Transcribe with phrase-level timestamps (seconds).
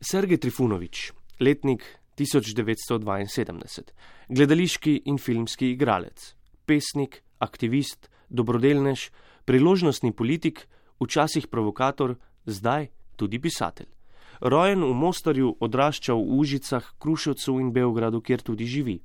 [0.00, 1.82] Sergej Trifunovič, letnik
[2.14, 3.82] 1972,
[4.28, 6.34] gledališki in filmski igralec,
[6.66, 9.10] pesnik, aktivist, dobrodelnež,
[9.44, 10.68] priložnostni politik,
[11.02, 12.14] včasih provokator,
[12.46, 13.97] zdaj tudi pisatelj.
[14.40, 18.98] Rojen v Mostarju, odraščal v Užicah, Kruševcu in Beogradu, kjer tudi živi.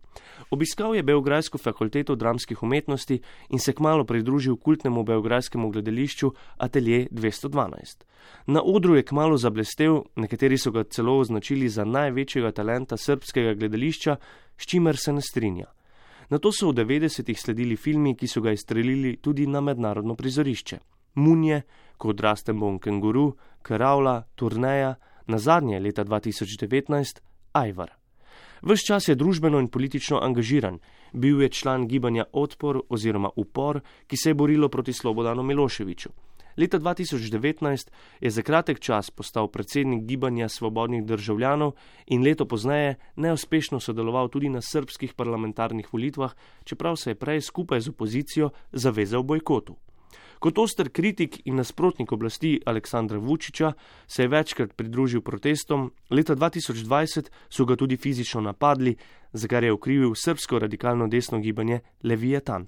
[0.53, 8.03] Obiskal je Beograjsko fakulteto dramskih umetnosti in se kmalo pridružil kultnemu beograjskemu gledališču Atelier 212.
[8.47, 14.15] Na odru je kmalo zablestev, nekateri so ga celo označili za največjega talenta srpskega gledališča,
[14.57, 15.65] s čimer se ne strinja.
[16.29, 20.79] Na to so v 90-ih sledili filmi, ki so ga izstrelili tudi na mednarodno prizorišče.
[21.15, 21.61] Munje,
[21.97, 24.95] ko odrastem bom kenguru, Karavla, Turneja,
[25.27, 27.19] na zadnje leta 2019
[27.53, 27.91] Ajvar.
[28.61, 30.79] Ves čas je družbeno in politično angažiran,
[31.13, 36.09] bil je član gibanja Odpor oziroma Upor, ki se je borilo proti Slobodanu Miloševiču.
[36.57, 37.89] Leta 2019
[38.21, 41.73] je za kratek čas postal predsednik gibanja svobodnih državljanov
[42.05, 47.79] in leto pozneje neuspešno sodeloval tudi na srpskih parlamentarnih volitvah, čeprav se je prej skupaj
[47.79, 49.75] z opozicijo zavezal bojkotu.
[50.43, 53.73] Kot oster kritik in nasprotnik oblasti Aleksandra Vučiča
[54.07, 58.95] se je večkrat pridružil protestom, leta 2020 so ga tudi fizično napadli,
[59.33, 62.67] za kar je ukrivil srpsko radikalno desno gibanje Leviatan.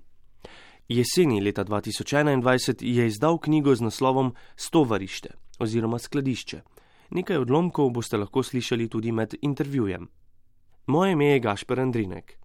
[0.87, 5.29] Jeseni leta 2021 je izdal knjigo z naslovom Stovarište
[5.59, 6.61] oziroma Skladišče.
[7.09, 10.07] Nekaj odlomkov boste lahko slišali tudi med intervjujem.
[10.87, 12.37] Moje ime je Gašper Andrinek.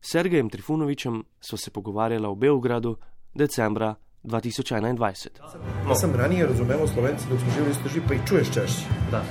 [0.00, 2.96] S Sergejem Trifunovičem sva se pogovarjala v Beogradu
[3.34, 3.94] decembra
[4.24, 5.28] 2021.
[5.88, 8.84] Ja sam ranije razumeo Slovenci dok smo živjeli isto živi, pa i čuješ češće.
[9.10, 9.24] Da.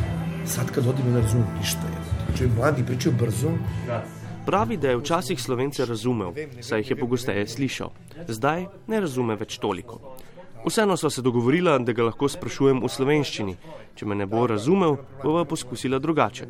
[0.45, 1.81] Sad kad odim ne razumem ništa.
[2.27, 3.51] Znači, mladi pričaju brzo.
[3.87, 4.03] Da.
[4.45, 7.89] Pravi, da je včasih slovence razumel, saj jih je pogosteje slišal.
[8.27, 10.17] Zdaj ne razume več toliko.
[10.65, 13.55] Vseeno sva se dogovorila, da ga lahko sprašujem v slovenščini.
[13.95, 16.47] Če me ne bo razumel, bova poskusila drugače.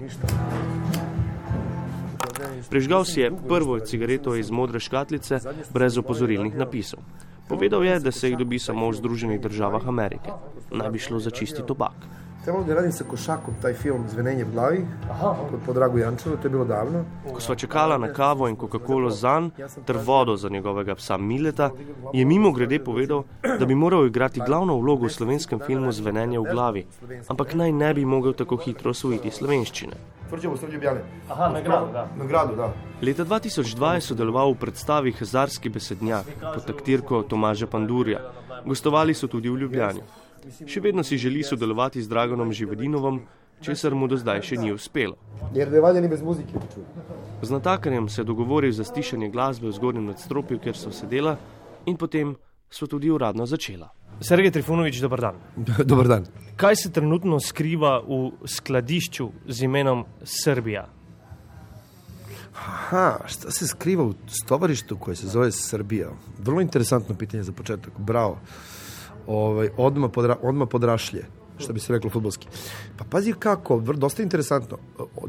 [2.70, 5.40] Prižgal si je prvo cigareto iz modre škatlice
[5.74, 7.00] brez opozorilnih napisov.
[7.54, 10.32] Povedal je, da se jih dobi samo v Združenih državah Amerike.
[10.72, 11.94] Naj bi šlo za čisti tobak.
[12.44, 14.80] Trebalo da radim sa košakom taj film Zvenenje v glavi,
[15.22, 17.06] kod po Dragu Jančevu, to je bilo davno.
[17.34, 19.52] Ko sva čakala na kavo in Coca-Colo zan
[19.86, 21.70] ter vodo za njegovega psa Mileta,
[22.14, 23.24] je mimo grede povedal,
[23.60, 26.86] da bi moral igrati glavno vlogo v slovenskem filmu Zvenenje v glavi,
[27.28, 29.94] ampak naj ne bi mogel tako hitro osvojiti slovenščine.
[30.34, 31.02] Tvrđevo sredi Ljubljane.
[31.30, 32.08] Aha, na gradu, da.
[32.18, 32.74] Na gradu, da.
[33.02, 38.20] Leta 2002 je sodeloval v predstavi Hazarski besednjak pod taktirko Tomaža Pandurja.
[38.66, 40.02] Gostovali so tudi v Ljubljani.
[40.66, 43.20] Še vedno si želi sodelovati z Dragonom Živedinovom,
[43.62, 45.22] česar mu do zdaj še ni uspelo.
[45.54, 46.58] Jer ne valja ni bez muzike.
[47.42, 51.38] Z natakarjem se je dogovoril za stišanje glasbe v zgornjem nadstropju, kjer so sedela,
[51.86, 52.34] in potem
[52.74, 53.90] so tudi uradno začela.
[54.22, 55.36] Sergej Trifunovič, dober dan.
[55.90, 56.26] Dobar dan.
[56.56, 60.88] Kaj se trenutno skriva v skladišču z imenom Srbija?
[62.54, 66.12] Aha, šta se skriva u stovarištu koje se zove Srbija?
[66.40, 67.94] Vrlo interesantno pitanje za početak.
[67.98, 68.40] Bravo.
[69.28, 71.26] Ovaj, odma, podra, odma podrašlje,
[71.58, 72.48] što bi se reklo futbolski.
[72.98, 74.78] Pa pazi kako, vr, dosta interesantno.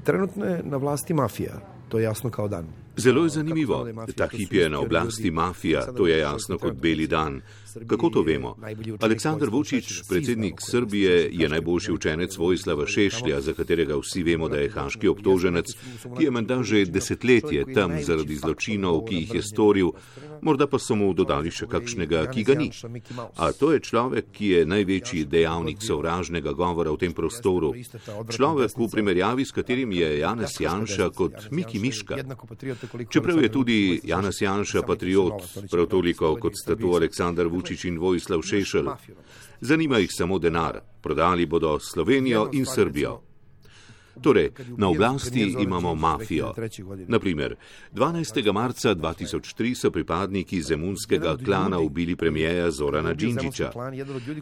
[0.04, 2.83] Trenutno je na vlasti mafija, to je jasno kao dan.
[2.96, 3.88] Zelo je zanimivo.
[4.16, 7.40] Ta hip je na oblasti mafija, to je jasno kot beli dan.
[7.86, 8.56] Kako to vemo?
[9.00, 14.70] Aleksandar Vučić, predsednik Srbije, je najboljši učenec Vojislava Šešlja, za katerega vsi vemo, da je
[14.70, 15.66] haški obtoženec,
[16.18, 19.90] ki je menda že desetletje tam zaradi zločinov, ki jih je storil,
[20.40, 22.70] morda pa so mu dodali še kakšnega, ki ga ni.
[23.36, 27.74] A to je človek, ki je največji dejavnik sovražnega govora v tem prostoru.
[28.30, 32.22] Človek, v primerjavi s katerim je Janez Janša kot Miki Miška.
[33.10, 38.42] Čeprav je tudi Janez Janša patriot, prav toliko kot sta tu Aleksandar Vučić in Vojislav
[38.42, 38.88] Šešelj.
[39.60, 40.80] Zanima jih samo denar.
[41.02, 43.20] Prodali bodo Slovenijo in Srbijo.
[44.22, 46.54] Torej, na oblasti imamo mafijo.
[47.08, 47.56] Naprimer,
[47.92, 48.52] 12.
[48.52, 53.72] marca 2003 so pripadniki zemunskega klana ubili premijeja Zorana Džinđiča.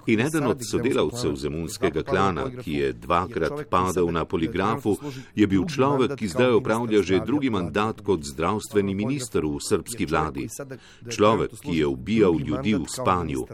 [0.06, 4.96] In eden od sodelavcev zemunskega klana, ki je dvakrat padel na poligrafu,
[5.34, 10.48] je bil človek, ki zdaj upravlja že drugi mandat kot zdravstveni minister v srpski vladi.
[11.10, 13.46] Človek, ki je ubijal ljudi v spanju.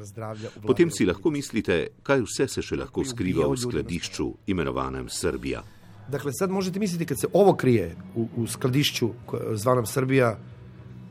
[0.67, 5.78] Potem si lahko mislite, kaj vse se še lahko skriva v skladišču imenovanem Srbija.
[6.09, 9.11] Dakle, sad možete misliti kad se ovo krije u, u skladišću
[9.55, 10.39] zvanom Srbija,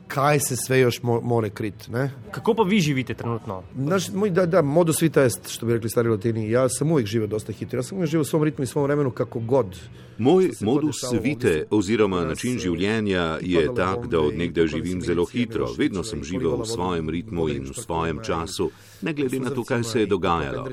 [0.08, 1.90] kaj se sve još mo more kriti.
[2.30, 3.62] Kako pa vi živite trenutno?
[3.74, 6.50] Naš, moj, da, da, modo svita jest, što bi rekli stari latini.
[6.50, 7.78] Ja sam uvijek živio dosta hitro.
[7.78, 9.80] Ja sam uvijek živio u svom ritmu i svom vremenu kako god.
[10.18, 15.68] Moj modus vite oziroma način življenja je tak, da od nekdaj živim zelo hitro.
[15.78, 18.70] Vedno sem živel v svojem ritmu in v svojem času,
[19.02, 20.68] ne glede na to, kaj se je dogajalo.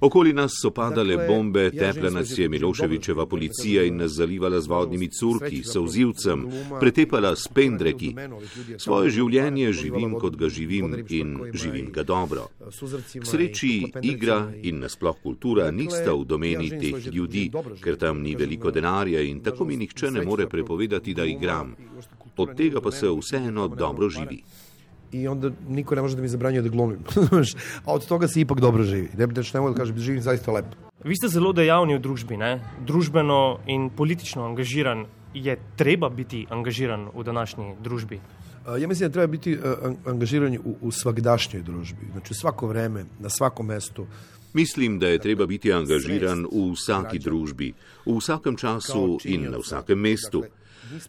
[0.00, 5.08] Okoli nas so padale bombe, tepla nas je Miloševičeva policija in nas zalivala z vodnimi
[5.08, 6.46] curki, sozivcem,
[6.80, 8.14] pretepala s pendreki.
[8.78, 12.48] Svoje življenje živim, kot ga živim in živim ga dobro.
[13.20, 17.48] K sreči igra in nasploh kultura nista v domeni teh ljudi,
[17.82, 21.74] ker tam ni veliko denarja in tako mi nihče ne more prepovedati, da igram.
[22.36, 24.42] Od tega pa se vseeno dobro živi.
[25.12, 26.98] I onda niko ne može da mi zabranjuje da glumim.
[27.86, 29.08] A od toga se ipak dobro živi.
[29.18, 30.76] Ne bi ne mogu da kažem da živim zaista lepo.
[31.04, 32.60] Vi ste zelo dejavni v družbi, ne?
[32.86, 35.06] družbeno in politično angažiran.
[35.34, 38.20] Je treba biti angažiran v današnji družbi?
[38.80, 39.58] Ja mislim da treba biti
[40.06, 42.08] angažiran u, u svakdašnjoj družbi.
[42.12, 44.06] Znači svako vreme, na svakom mestu.
[44.52, 47.74] Mislim, da je treba biti angažiran v vsaki družbi,
[48.06, 50.42] v vsakem času in na vsakem mestu.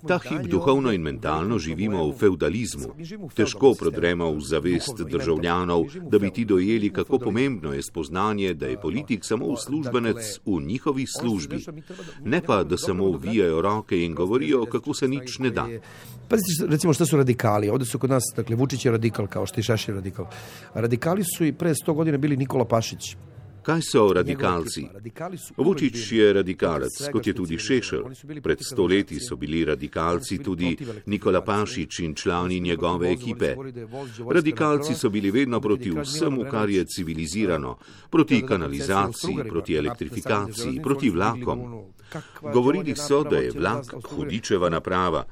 [0.08, 2.94] Ta hip duhovno in mentalno živimo v feudalizmu.
[3.36, 8.82] Težko prodremo v zavest državljanov, da bi ti dojeli, kako pomembno je spoznanje, da je
[8.82, 11.64] politik samo uslužbenec v njihovi službi.
[12.24, 15.68] Ne pa, da samo uvijajo roke in govorijo, kako se nič ne da.
[16.28, 17.70] Pazite, recimo, što su radikali?
[17.70, 20.26] Ovdje su kod nas, dakle, Vučić je radikal, kao što je Šaši radikal.
[20.74, 23.16] Radikali su i pre 100 godina bili Nikola Pašić,
[23.68, 24.88] Kaj so radikalci?
[25.58, 28.04] Vučić je radikalec, kot je tudi Šešel.
[28.44, 33.56] Pred stoletji so bili radikalci tudi Nikola Pašič in člani njegove ekipe.
[34.32, 37.78] Radikalci so bili vedno proti vsemu, kar je civilizirano,
[38.10, 41.60] proti kanalizaciji, proti elektrifikaciji, proti vlakom.
[42.54, 45.26] Govorili so, da je vlak hudičeva naprava.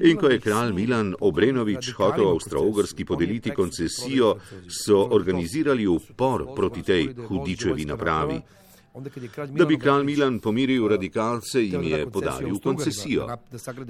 [0.00, 4.36] In ko je kralj Milan Obrenovič hotel Avstro-Ogrski podeliti koncesijo,
[4.68, 8.40] so organizirali upor proti tej hudičevi napravi.
[9.48, 13.26] Da bi kralj Milan pomiril radikalce, jim je podaril koncesijo.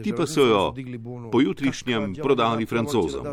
[0.02, 0.74] Ti pa so jo
[1.32, 3.26] pojutrišnjem prodali francozom.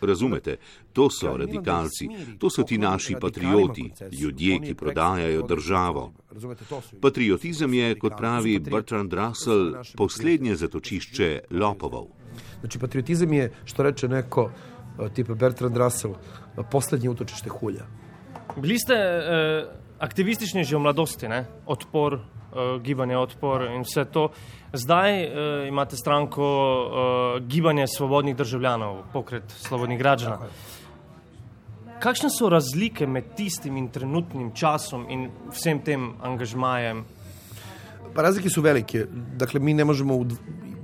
[0.00, 0.56] Razumete,
[0.92, 2.08] to so radikalci,
[2.38, 3.90] to so ti naši patrioti,
[4.20, 6.12] ljudje, ki prodajajo državo.
[7.00, 12.06] Patriotizem je, kot pravi Bertrand Russell, poslednje zatočišče lopovov.
[12.60, 14.50] Znači, patriotizem je, što reče neko,
[15.14, 16.14] tipa Bertrand Russell,
[16.70, 17.86] poslednje utočište hulja.
[18.56, 21.44] Bili ste eh, aktivistični že v mladosti, ne?
[21.66, 22.20] odpor, uh,
[22.82, 24.28] gibanje odpor in vse to.
[24.72, 30.38] Zdaj uh, imate stranko uh, Gibanje svobodnih državljanov, pokret svobodnih građana.
[32.00, 37.04] Kakšne so razlike med tistim in trenutnim časom in vsem tem angažmajem?
[38.14, 39.06] Pa razlike su velike.
[39.36, 40.26] Dakle, mi ne možemo u,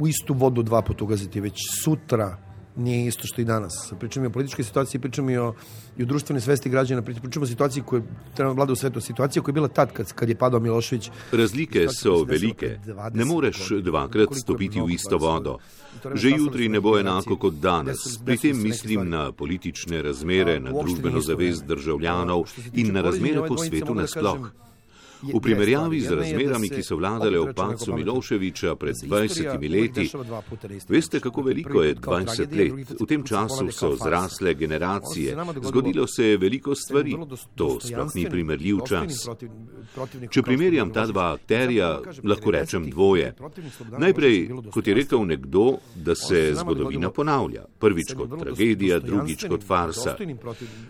[0.01, 1.41] u istu vodu dva puta ugaziti.
[1.41, 2.37] Već sutra
[2.77, 3.93] nije isto što i danas.
[4.01, 5.55] Pričamo i o političkoj situaciji, pričamo i o,
[5.99, 8.03] i o društvenoj svesti građana, pričamo o situaciji koja
[8.35, 11.11] trenutno vlada u svetu, situacija koja je bila tad kad, kad je padao Milošević.
[11.33, 12.79] Razlike so velike.
[13.15, 15.59] Ne moreš dvakrat stopiti v isto vodo.
[16.15, 17.99] Že jutri ne bo enako kot danes.
[18.25, 23.95] Pri tem mislim na politične razmere, na družbeno zavest državljanov in na razmere po svetu
[23.95, 24.51] nasploh.
[25.23, 30.11] V primerjavi z razmerami, ki so vladale v pacu Miloševiča pred 20 leti,
[30.89, 32.95] veste, kako veliko je 20 let.
[33.01, 37.15] V tem času so zrasle generacije, zgodilo se je veliko stvari.
[37.55, 39.29] To sploh ni primerljiv čas.
[40.31, 43.35] Če primerjam ta dva akterja, lahko rečem dvoje.
[43.99, 44.37] Najprej,
[44.75, 47.67] kot je rekel nekdo, da se zgodovina ponavlja.
[47.79, 50.17] Prvič kot tragedija, drugič kot farsa.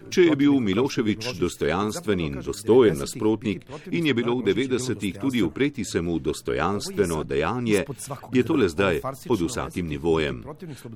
[0.08, 5.42] Če je bil Miloševič dostojanstven in dostojen nasprotnik in je bil bilo v 90-ih tudi
[5.42, 7.84] upreti se mu dostojanstveno dejanje,
[8.32, 10.42] je tole zdaj pod vsakim nivojem.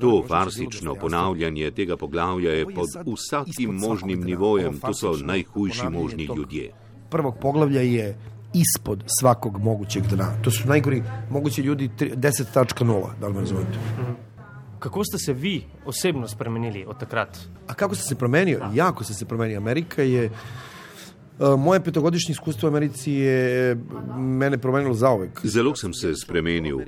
[0.00, 6.72] To farsično ponavljanje tega poglavja je pod vsakim možnim nivojem, to so najhujši možni ljudje.
[7.10, 8.18] Prvog poglavlja je
[8.54, 10.42] ispod svakog mogućeg dna.
[10.42, 13.78] To su najgori mogući ljudi 10.0, da li me razumete?
[14.78, 17.38] Kako ste se vi osebno spremenili od takrat?
[17.66, 18.70] A kako ste se promenio?
[18.74, 19.58] Jako ste se promenio.
[19.58, 20.30] Amerika je
[21.58, 23.76] moje petogodišnje iskustvo v Americi je
[24.18, 25.40] mene promenilo zaovek.
[25.44, 26.80] Zelo sem se spremenil.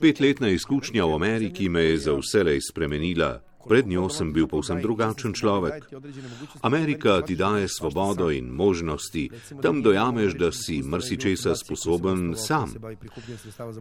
[0.00, 3.40] Petletna izkušnja v Ameriki me je za vselej spremenila.
[3.68, 5.84] Pred njo sem bil povsem drugačen človek.
[6.62, 9.30] Amerika ti daje svobodo in možnosti,
[9.62, 12.74] tam dojameš, da si mrsičesa sposoben sam.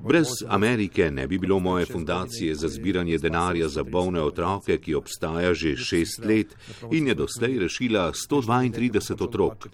[0.07, 5.53] Brez Amerike ne bi bilo moje fundacije za zbiranje denarja za bolne otroke, ki obstaja
[5.53, 6.55] že šest let
[6.91, 9.67] in je doslej rešila 132 otrok.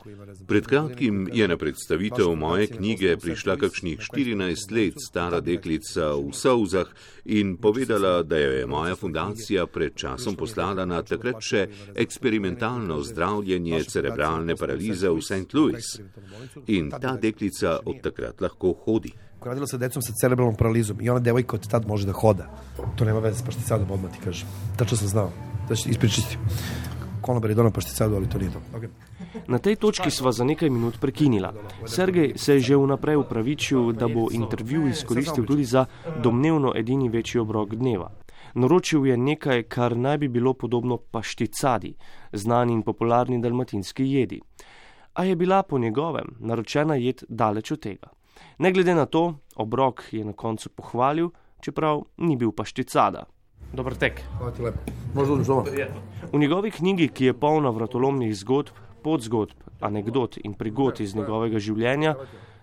[0.47, 6.87] Pred kratkim je na predstavitev moje knjige prišla kakšnih 14 let stara deklica v Sauzah
[7.25, 11.65] in povedala, da jo je moja fundacija pred časom poslala na takrat še
[11.95, 15.53] eksperimentalno zdravljenje cerebralne paralize v St.
[15.53, 15.91] Louis.
[16.67, 19.13] In ta deklica od takrat lahko hodi.
[19.41, 22.45] Radila se decom sa cerebralnom paralizom i ona devojka od tad može da hoda.
[22.97, 24.47] To nema veze s pašticadom, odmah ti kažem.
[24.77, 25.31] Tačno sam znao.
[25.69, 26.37] Da ću ispričati.
[27.21, 28.61] Konobar je donao pašticadu, ali to nije to.
[28.73, 28.89] Okay.
[29.47, 31.53] Na tej točki sva za nekaj minut prekinila.
[31.87, 35.85] Sergej se je že vnaprej upravičil, da bo intervju izkoristil tudi za
[36.23, 38.11] domnevno edini večji obrok dneva.
[38.53, 41.95] Naročil je nekaj, kar naj bi bilo podobno pašticadi,
[42.33, 44.41] znani in popularni dalmatinski jedi.
[45.13, 48.07] A je bila po njegovem naročena jed daleč od tega.
[48.57, 51.29] Ne glede na to, obrok je na koncu pohvalil,
[51.59, 53.23] čeprav ni bil pašticada.
[53.73, 54.21] Dober tek.
[56.33, 62.15] V njegovi knjigi, ki je polna vratolomnih zgodb, podzgodb, anegdot in prigod iz njegovega življenja,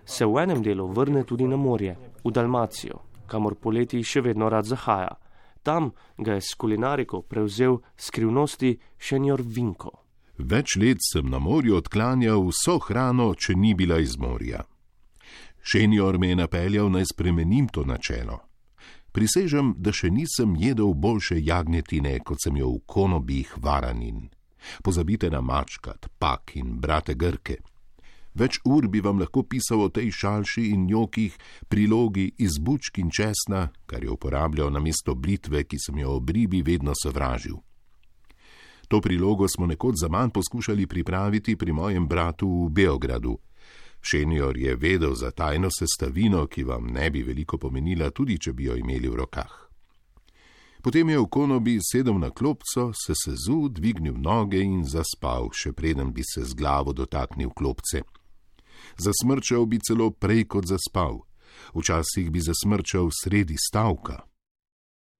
[0.05, 4.65] se v enem delu vrne tudi na morje, v Dalmacijo, kamor poleti še vedno rad
[4.65, 5.17] zahaja.
[5.69, 9.91] Tam ga je s kulinariko prevzel skrivnosti šenjor Vinko.
[10.37, 14.63] Več let sem na morju odklanjal vso hrano, če ni bila iz morja.
[15.61, 18.39] Šenjor me je napeljal naj spremenim to načelo.
[19.13, 24.25] Prisežem, da še nisem jedel boljše jagnjetine, kot sem jo v konobih varanin.
[24.81, 27.61] Pozabite na mačkat, pak in brate Grke.
[28.33, 33.09] Več ur bi vam lahko pisal o tej šalši in njokih, prilogi iz bučk in
[33.09, 37.57] česna, kar je uporabljal na mesto blitve, ki sem jo ob ribi vedno sovražil.
[38.89, 43.37] To prilogo smo nekoč za manj poskušali pripraviti pri mojem bratu v Beogradu.
[44.01, 48.65] Šenjor je vedel za tajno sestavino, ki vam ne bi veliko pomenila, tudi če bi
[48.65, 49.69] jo imeli v rokah.
[50.81, 56.13] Potem je v konobi sedel na klopco, se sezu, dvignil noge in zaspal, še preden
[56.15, 58.01] bi se z glavo dotaknil klopce.
[58.99, 61.21] Zasmrčal bi celo prej kot zaspal,
[61.75, 64.19] včasih bi zasmrčal sredi stavka.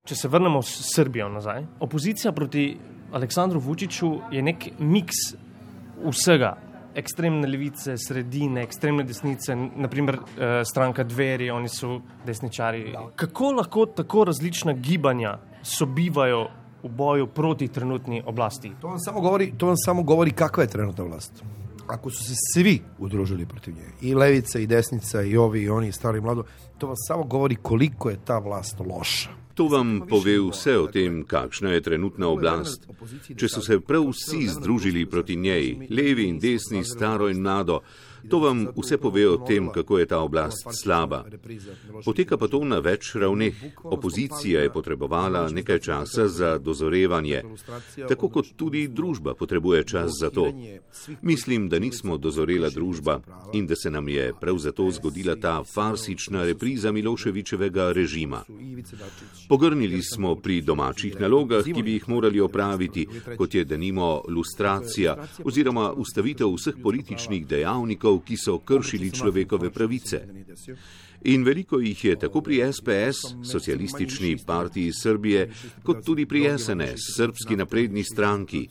[0.08, 2.64] Če se vrnemo v Srbijo nazaj, opozicija proti
[3.12, 5.30] Aleksandru Vučiću je nek miks
[6.06, 6.56] vsega.
[7.00, 12.96] Ekstremne levice, sredine, ekstremne desnice, naprimer eh, stranka Dveri, oni so desničari.
[13.16, 16.48] Kako lahko tako različna gibanja sobivajo
[16.84, 18.72] v boju proti trenutni oblasti.
[18.82, 21.44] To vam samo govori, to vam samo govori kakva je trenutna vlast.
[21.90, 25.88] Ako su se svi udružili protiv nje, i levica, i desnica, i ovi, i oni,
[25.88, 26.44] i stari, i mlado,
[26.78, 29.30] to vam samo govori koliko je ta vlast loša.
[29.54, 32.86] To vam pove vse o tem, kakšna je trenutna oblast.
[33.36, 37.82] Če so se prav vsi združili proti njej, levi in desni, staro in mlado,
[38.30, 41.24] To vam vse pove o tem, kako je ta oblast slaba.
[42.06, 43.56] Poteka pa to na več ravneh.
[43.84, 47.44] Opozicija je potrebovala nekaj časa za dozorevanje,
[48.08, 50.48] tako kot tudi družba potrebuje čas za to.
[51.22, 53.20] Mislim, da nismo dozorela družba
[53.54, 58.44] in da se nam je prav zato zgodila ta farsična repriza Miloševičevega režima.
[59.50, 63.08] Pogrnili smo pri domačih nalogah, ki bi jih morali opraviti,
[63.38, 70.28] kot je denimo lustracija oziroma ustavitev vseh političnih dejavnikov, politikov, ki so kršili človekove pravice.
[71.24, 75.52] In veliko jih je tako pri SPS, socialistični partiji Srbije,
[75.84, 78.70] kot tudi pri SNS, srpski napredni stranki.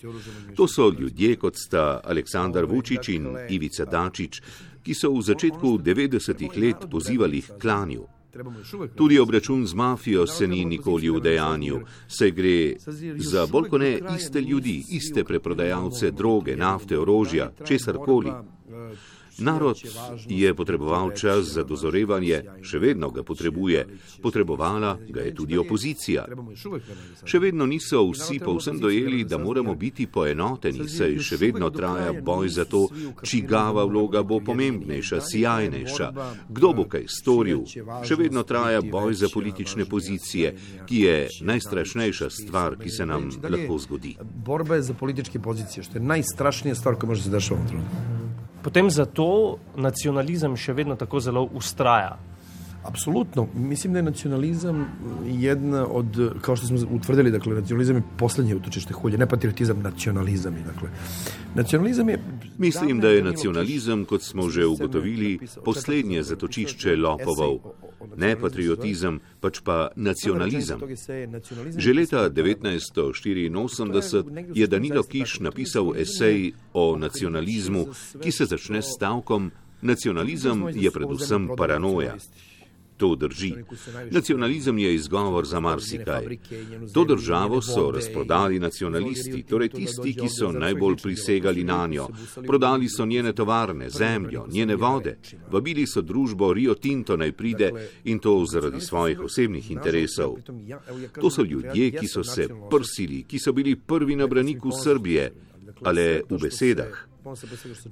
[0.56, 4.40] To so ljudje, kot sta Aleksandar Vučić in Ivica Dačić,
[4.82, 8.06] ki so v začetku 90-ih let pozivali k klanju.
[8.94, 12.76] Tudi obračun z mafijo se ni nikoli v dejanju, se gre
[13.16, 18.32] za bolj kot ne iste ljudi, iste preprodajalce droge, nafte, orožja, česar koli.
[19.38, 19.78] Narod
[20.28, 23.84] je potreboval čas za dozorevanje, še vedno ga potrebuje,
[24.22, 26.26] potrebovala ga je tudi opozicija.
[27.24, 32.48] Še vedno niso vsi povsem dojeli, da moramo biti poenoteni, saj še vedno traja boj
[32.48, 32.88] za to,
[33.22, 36.10] čigava vloga bo pomembnejša, sjajnejša,
[36.48, 37.64] kdo bo kaj storil.
[38.02, 40.54] Še vedno traja boj za politične pozicije,
[40.90, 41.16] ki je
[41.46, 44.16] najstrašnejša stvar, ki se nam lahko zgodi.
[44.22, 47.68] Borba je za politične pozicije, što je najstrašnija stvar, ki može se dešavati v ovom
[47.68, 48.17] trenutku.
[48.62, 52.16] Potem zato nacionalizem še vedno tako zelo ustraja.
[52.88, 53.48] Apsolutno.
[53.54, 54.86] Mislim da je nacionalizam
[55.26, 60.56] jedna od, kao što smo utvrdili, dakle, nacionalizam je posljednje utočište hulje, ne patriotizam, nacionalizam
[60.56, 60.88] je, dakle.
[61.54, 62.18] Nacionalizam je...
[62.58, 67.58] Mislim da je nacionalizam, kot smo že ugotovili, posljednje zatočišče lopovov.
[68.16, 70.80] Ne patriotizam, pač pa nacionalizam.
[71.76, 77.86] Že leta 1984 je Danilo Kiš napisal esej o nacionalizmu,
[78.22, 79.50] ki se začne s stavkom:
[79.82, 82.16] Nacionalizem je predvsem paranoja.
[82.98, 83.52] To drži.
[84.10, 86.38] Nacionalizem je izgovor za marsikaj.
[86.94, 92.08] To državo so razprodali nacionalisti, torej tisti, ki so najbolj prisegali na njo.
[92.46, 95.18] Prodali so njene tovarne, zemljo, njene vode.
[95.50, 97.72] Vabili so družbo Rio Tinto naj pride
[98.04, 100.36] in to zaradi svojih osebnih interesov.
[101.20, 105.32] To so ljudje, ki so se prsili, ki so bili prvi na braniku Srbije,
[105.82, 107.07] ali v besedah.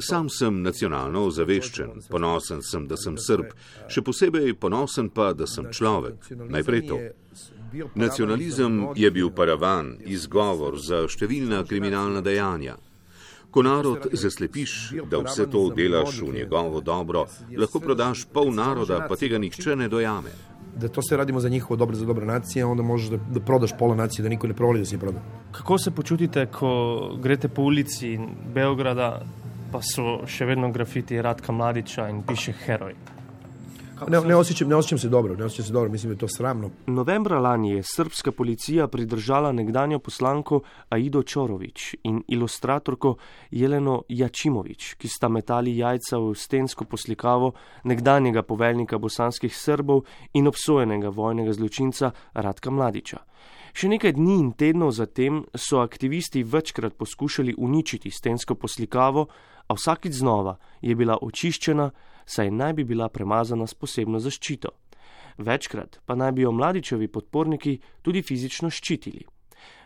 [0.01, 3.53] Sam sem nacionalno ozaveščen, ponosen sem, da sem srb,
[3.89, 6.31] še posebej ponosen pa, da sem človek.
[6.31, 6.99] Najprej to.
[7.95, 12.77] Nacionalizem je bil paravan, izgovor za številna kriminalna dejanja.
[13.51, 14.73] Ko narod zaslepiš,
[15.11, 17.25] da vse to delaš v njegovo dobro,
[17.57, 20.35] lahko prodaš pol naroda, pa tega nihče ne dojame.
[20.77, 23.73] Da to se radimo za njihovo dobro, za dobro nacije, onda možeš da, da prodaš
[23.79, 25.23] pola nacije, da niko ne provali da si je prodal.
[25.53, 28.19] Kako se počutite, ko greste po ulici
[28.55, 29.23] Beograda,
[29.73, 33.16] pa so še vedno grafiti Radka Mladiča in piše heroj?
[34.09, 36.29] Ne, ne, osjećam, ne osjećam se dobro, ne osjećam se dobro, mislim da je to
[36.29, 36.71] sramno.
[36.87, 43.17] Novembra lani je srpska policija pridržala nekdanjo poslanko Aido Čorovič in ilustratorko
[43.51, 47.53] Jeleno Jačimovič, ki sta metali jajca v stensko poslikavo
[47.85, 53.19] nekdanjega poveljnika bosanskih Srbov in obsojenega vojnega zločinca Radka Mladiča.
[53.77, 59.27] Še nekaj dni in tednov zatem so aktivisti večkrat poskušali uničiti stensko poslikavo,
[59.69, 61.91] a vsakič znova je bila očiščena,
[62.27, 64.69] saj naj bi bila premazana s posebno zaščito.
[65.39, 69.25] Večkrat pa naj bi jo mladičevi podporniki tudi fizično ščitili.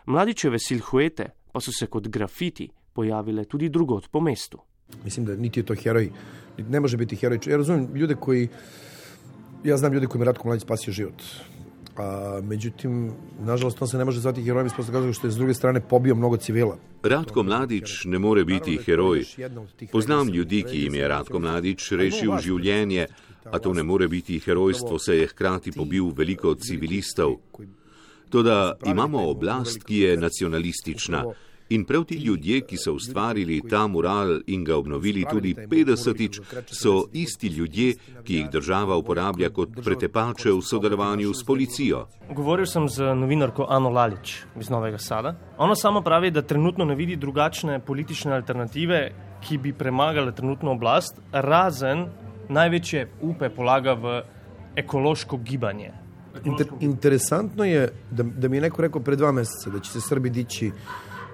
[0.05, 4.59] Mladičeve silhuete pa so se kot grafiti pojavile tudi drugot po mestu.
[5.03, 6.11] Mislim da niti je to heroj,
[6.57, 7.39] ne može biti heroj.
[7.45, 8.47] Ja razumem ljude koji,
[9.63, 11.23] ja znam ljude kojima Ratko Mladić spasio život.
[11.97, 15.53] A, međutim, nažalost, on se ne može zvati herojem iz prostog što je s druge
[15.53, 16.77] strane pobio mnogo civila.
[17.03, 19.23] Radko Mladić ne more biti heroj.
[19.91, 23.07] Poznam ljudi, ki jim je Radko Mladić rešil življenje,
[23.45, 27.35] a to ne more biti herojstvo, saj je hkrati pobil veliko civilistov.
[28.29, 31.23] Toda imamo oblast, ki je nacionalistična.
[31.71, 37.05] In prav ti ljudje, ki so ustvarili ta mural in ga obnovili tudi 50-tič, so
[37.13, 42.01] isti ljudje, ki jih država uporablja kot pretepače v sodelovanju s policijo.
[42.35, 45.31] Govoril sem z novinarko Ano Lalič iz Novega Sada.
[45.57, 48.99] Ona sama pravi, da trenutno ne vidi drugačne politične alternative,
[49.47, 52.09] ki bi premagale trenutno oblast, razen
[52.49, 54.21] največje upe polaga v
[54.75, 55.93] ekološko gibanje.
[56.43, 60.01] Inter, interesantno je, da, da mi je neko rekel pred dva meseca, da će se
[60.01, 60.71] Srbi dići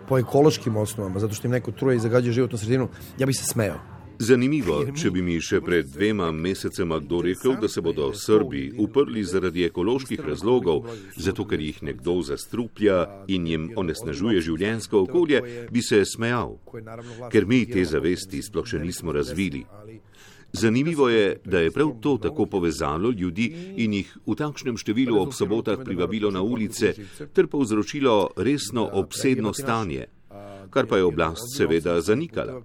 [0.08, 3.46] po ekološkim osnovama, zato što im neko truje i zagađuje životnu sredinu, ja bi se
[3.46, 3.98] smejao.
[4.20, 9.22] Zanimivo, če bi mi še pred dvema mesecema kdo rekel, da se bodo Srbi uprli
[9.24, 10.88] zaradi ekoloških razlogov,
[11.22, 16.58] zato ker jih nekdo zastruplja in jim onesnažuje življensko okolje, bi se smejal,
[17.30, 19.68] ker mi te zavesti sploh še nismo razvili.
[20.54, 25.34] Zanimivo je, da je prav to tako povezalo ljudi in jih v takšnem številu ob
[25.34, 26.94] sobotah privabilo na ulice
[27.34, 30.06] ter povzročilo resno obsedno stanje,
[30.70, 32.62] kar pa je oblast seveda zanikala.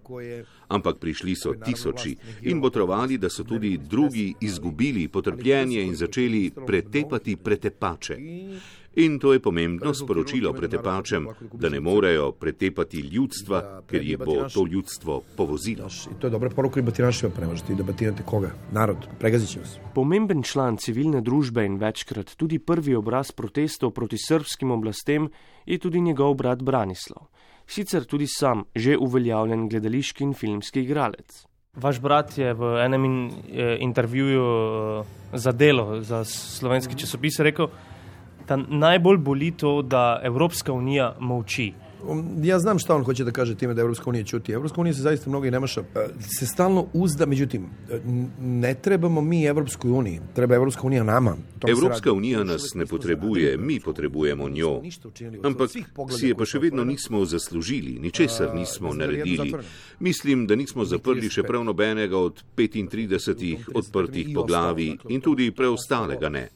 [0.68, 7.36] Ampak prišli so tisoči in botrovali, da so tudi drugi izgubili potrpljenje in začeli pretepati
[7.36, 8.16] pretepače.
[8.94, 14.66] In to je pomembno sporočilo pretepačem, da ne morejo pretepati ljudstva, ker jih bo to
[14.66, 15.88] ljudstvo povozilo.
[16.10, 18.50] In to je dobra poruka in batinašima prevažati, debatirate koga?
[18.72, 19.78] Narod, pregazit će vas.
[19.94, 25.30] Pomemben član civilne družbe in večkrat tudi prvi obraz protestov proti srpskim oblastem
[25.66, 27.30] je tudi njegov brat Branislav.
[27.66, 31.46] Sicer tudi sam že uveljavljen gledališki in filmski igralec.
[31.76, 37.66] Vaš brat je v enem in, eh, intervjuju eh, za delo, za slovenski časopis rekel,
[37.66, 37.92] da
[38.56, 41.72] najbolj boli to, da Evropska unija molči.
[42.42, 44.52] Ja znam šta on hoće da kaže time da Evropska unija ćuti.
[44.52, 45.82] Evropska unija se zaista mnogo i nemaša.
[46.38, 47.66] Se stalno uzda, međutim,
[48.40, 51.36] ne trebamo mi Evropskoj uniji, treba Evropska unija nama.
[51.68, 54.80] Evropska unija nas ne potrebuje, mi potrebujemo njo.
[55.42, 55.70] Ampak
[56.18, 59.54] si je pa še vedno nismo zaslužili, ničesar nismo naredili.
[60.00, 66.48] Mislim, da nismo zaprli še prav nobenega od 35 odprtih poglavi in tudi preostalega ne.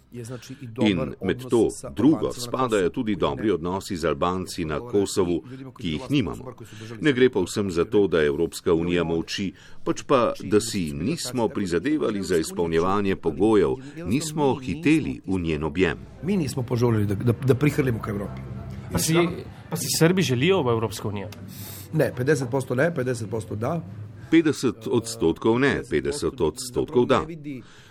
[0.81, 5.43] In med to drugo spadajo tudi dobri odnosi z Albanci na Kosovu,
[5.79, 6.55] ki jih nimamo.
[7.01, 9.53] Ne gre pa vsem za to, da Evropska unija molči,
[9.85, 13.77] pač pa, da si nismo prizadevali za izpolnjevanje pogojev,
[14.07, 15.99] nismo hiteli v njen objem.
[16.23, 18.41] Mi nismo poželili, da, da, da prihrlimo k Evropi.
[18.93, 19.15] Pa si,
[19.71, 21.29] pa si Srbi želijo v Evropsko unijo?
[21.93, 23.81] Ne, 50% ne, 50% da.
[24.31, 27.23] 50 odstotkov ne, 50 odstotkov da.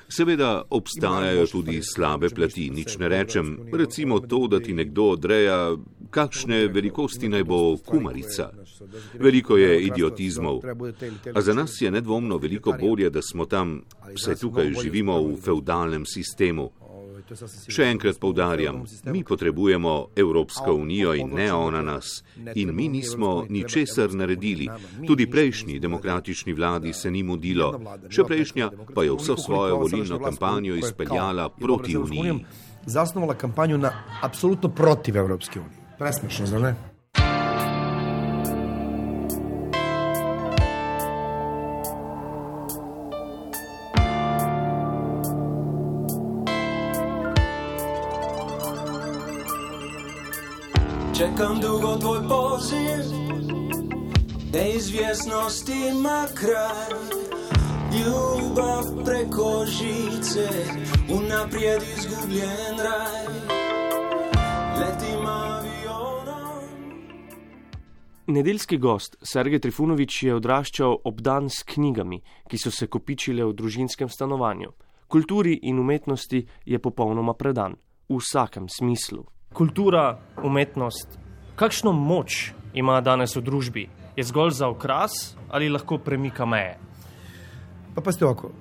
[0.10, 5.76] Seveda obstajajo tudi slabe plati, nič ne rečem, recimo to, da ti nekdo odreja,
[6.10, 8.52] kakšne velikosti naj bo kumarica.
[9.20, 10.62] Veliko je idiotizmov,
[11.34, 13.82] a za nas je nedvomno veliko bolje, da smo tam,
[14.18, 16.70] saj tukaj živimo v feudalnem sistemu.
[17.68, 22.24] Še enkrat povdarjam, mi potrebujemo Evropsko unijo in ne ona nas.
[22.56, 24.70] In mi nismo ničesar naredili.
[25.08, 27.74] Tudi prejšnji demokratični vladi se ni mudilo.
[28.10, 32.44] Še prejšnja pa je vso svojo volilno kampanjo izpeljala proti uniji.
[32.86, 35.98] Zasnovala kampanjo na absolutno protiv Evropske unije.
[35.98, 36.95] Presmešno, zar ne?
[54.96, 57.00] Neizvjesnost ima kraj,
[57.92, 60.50] ljubav preko žice,
[61.10, 63.26] unaprijed izgubljen raj.
[64.80, 66.64] Letim avionom.
[68.28, 74.10] Nedeljski gost Sergej Trifunovič je odraščal obdan s knjigami, ki so se kopičile v družinskem
[74.10, 74.72] stanovanju.
[75.08, 77.76] Kulturi in umetnosti je popolnoma predan,
[78.10, 79.26] v vsakem smislu.
[79.54, 81.20] Kultura, umetnost,
[81.56, 84.05] kakšno moč ima danes v družbi?
[84.16, 86.78] Je zgolj za okras ali lahko premika meje?
[87.96, 88.52] Pa pa ste ovako,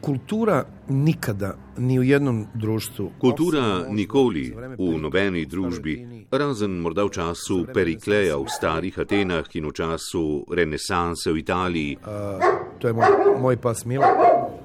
[0.00, 3.10] kultura nikada ni v jednom društvu.
[3.20, 9.72] Kultura nikoli v nobeni družbi, razen morda v času Perikleja v starih Atenah in v
[9.72, 11.96] času renesanse v Italiji.
[11.96, 12.40] Uh,
[12.78, 14.08] to je moj, moj pas Mile.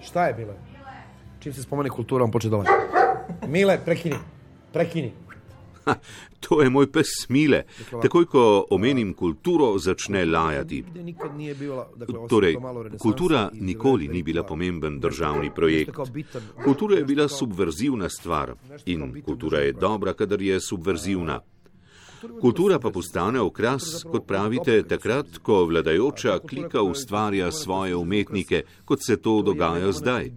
[0.04, 0.56] Šta je Mile?
[1.40, 2.66] Čim se spomene kultura, on poče dole.
[3.48, 4.16] Mile, prekini,
[4.74, 5.14] prekini.
[5.90, 5.96] Ha,
[6.48, 7.64] to je moj pes Smile.
[8.02, 10.84] Takoj, ko omenim kulturo, začne lajati.
[12.30, 12.58] Torej,
[13.02, 15.96] kultura nikoli ni bila pomemben državni projekt.
[16.64, 18.54] Kultura je bila subverzivna stvar
[18.86, 21.40] in kultura je dobra, kadar je subverzivna.
[22.42, 29.18] Kultura pa postane okras, kot pravite, takrat, ko vladajoča klika ustvarja svoje umetnike, kot se
[29.18, 30.32] to dogaja zdaj.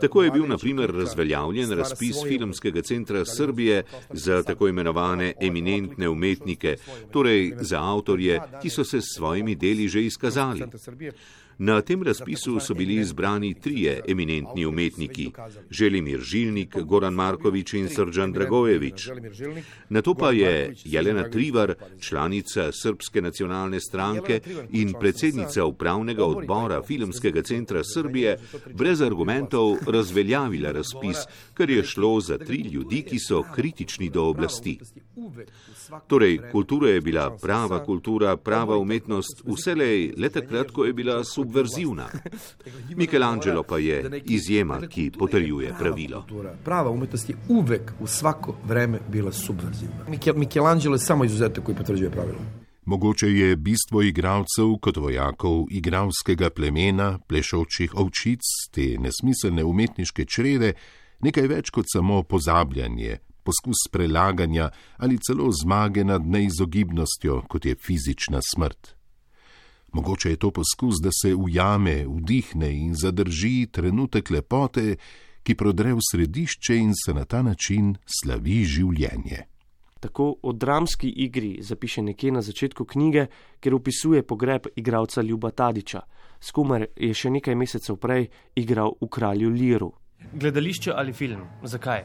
[0.00, 6.76] Tako je bil, na primer, razveljavljen razpis Filmskega centra Srbije za tako imenovane eminentne umetnike,
[7.12, 10.64] torej za avtorje, ki so se s svojimi deli že izkazali.
[11.58, 15.30] Na tem razpisu so bili izbrani trije eminentni umetniki:
[15.70, 19.08] Želimir Žilnik, Goran Markovič in Srđan Dragojevič.
[19.88, 24.40] Na to pa je Jelena Trivar, članica Srpske nacionalne stranke
[24.72, 28.38] in predsednica upravnega odbora Filmskega centra Srbije,
[28.74, 31.16] brez argumentov razveljavila razpis,
[31.54, 34.78] ker je šlo za tri ljudi, ki so kritični do oblasti.
[36.06, 42.08] Torej, kultura je bila prava kultura, prava umetnost, vselej le takrat, ko je bila subverzivna.
[42.96, 46.26] Michelangelo pa je izjema, ki potrjuje pravilo.
[46.64, 50.06] Prava umetnost je uvek v vsako vreme bila subverzivna.
[50.36, 52.38] Michelangelo je samo izuzetek, ki potvrđuje pravilo.
[52.84, 58.40] Mogoče je bistvo igralcev kot vojakov igralskega plemena, plešočih ovčic,
[58.72, 60.74] te nesmiselne umetniške črede,
[61.20, 68.40] nekaj več kot samo pozabljanje, poskus prelaganja ali celo zmage nad neizogibnostjo, kot je fizična
[68.52, 68.94] smrt.
[69.94, 74.96] Mogoče je to poskus, da se ujame, vdihne in zadrži trenutek lepote,
[75.42, 79.44] ki prodre v središče in se na ta način slavi življenje.
[80.00, 83.26] Tako o dramski igri zapiše nekje na začetku knjige,
[83.60, 86.02] ker opisuje pogreb igralca Ljuba Tadiča,
[86.40, 88.26] s komer je še nekaj mesecev prej
[88.60, 89.92] igral v Kralju Liru.
[90.32, 91.46] Gledališče ali film?
[91.62, 92.04] Zakaj?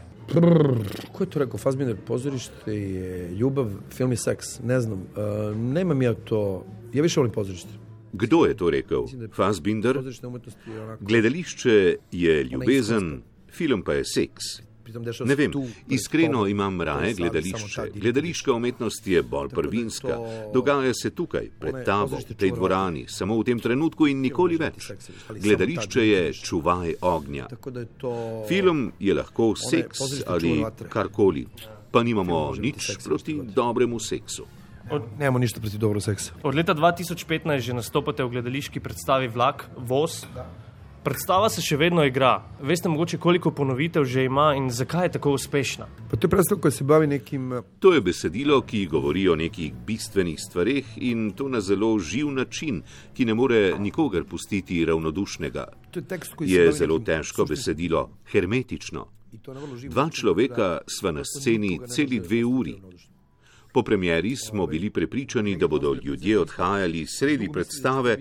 [1.12, 1.60] Ko je to rekel?
[1.60, 4.60] Fazbiner pozorište je ljubav, film je seks.
[4.64, 5.08] Ne znam.
[5.16, 6.64] Uh, nemam ja to.
[6.94, 7.70] Ja više volim pozorište.
[8.14, 9.06] Kdo je to rekel?
[9.36, 10.00] Fazbinder?
[11.00, 13.22] Gledališče je ljubezen,
[13.52, 14.44] film pa je seks.
[15.26, 15.52] Ne vem,
[15.90, 17.82] iskreno imam raje gledališče.
[17.96, 20.18] Gledališka umetnost je bolj prvinska.
[20.54, 24.92] Dogaja se tukaj, pred tabo, v tej dvorani, samo v tem trenutku in nikoli več.
[25.30, 27.48] Gledališče je čuvaj ognja.
[28.48, 31.46] Film je lahko seks ali karkoli,
[31.92, 34.59] pa nimamo nič proti dobremu seksu.
[34.90, 36.34] Od, Nemamo nič proti dobremu seksu.
[36.44, 40.26] Od leta 2015 že nastopate v gledališki predstavi Vlak, Voz.
[40.34, 40.50] Da.
[41.00, 42.42] Predstava se še vedno igra.
[42.60, 45.88] Veste, mogoče koliko ponovitev že ima in zakaj je tako uspešna?
[46.12, 47.54] Pa to je predstav, ko se bavi nekim.
[47.80, 52.82] To je besedilo, ki govori o nekih bistvenih stvareh in to na zelo živ način,
[53.16, 55.66] ki ne more nikogar pustiti ravnodušnega.
[55.96, 59.08] Je, tekst, je zelo težko besedilo, hermetično.
[59.88, 62.76] Dva človeka sva na sceni celi dve uri.
[63.80, 68.18] Po premjeri smo bili prepričani, da bodo ljudje odhajali sredi predstave,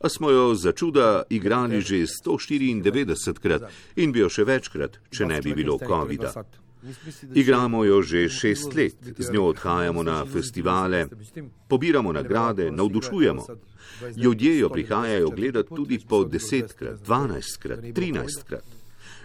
[0.00, 3.62] a smo jo za čuda igrali že 194 krat
[3.96, 6.42] in bi jo še večkrat, če ne bi bilo COVID-a.
[7.34, 11.06] Igramo jo že šest let, z njo odhajamo na festivale,
[11.68, 13.46] pobiramo nagrade, navdušujemo.
[14.16, 18.75] Ljudje jo prihajajo gledati tudi po desetkrat, dvanajstkrat, trinajstkrat.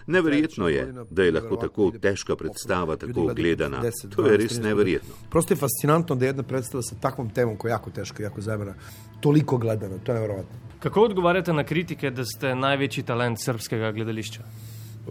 [0.08, 3.82] Neverjetno je, da je lahko tako težka predstava tako gledana.
[4.16, 5.14] To je res neverjetno.
[5.30, 8.42] Prosto je fascinantno, da je jedna predstava sa takvom temom koja je jako teška, jako
[8.42, 8.74] zamena,
[9.22, 9.98] toliko gledana.
[10.04, 10.60] To je nevjerovatno.
[10.80, 14.44] Kako odgovarjate na kritike, da ste največji talent srpskega gledališča?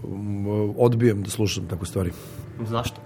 [0.02, 2.10] Um, odbijem da slušam tako stvari.
[2.66, 3.00] Zašto?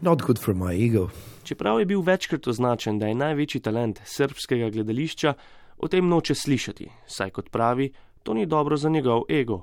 [0.00, 1.08] Not good for my ego.
[1.44, 5.34] Čeprav je bil večkrat označen, da je največji talent srpskega gledališča,
[5.78, 7.92] o tem noče slišati, saj kot pravi,
[8.22, 9.62] to ni dobro za njegov ego,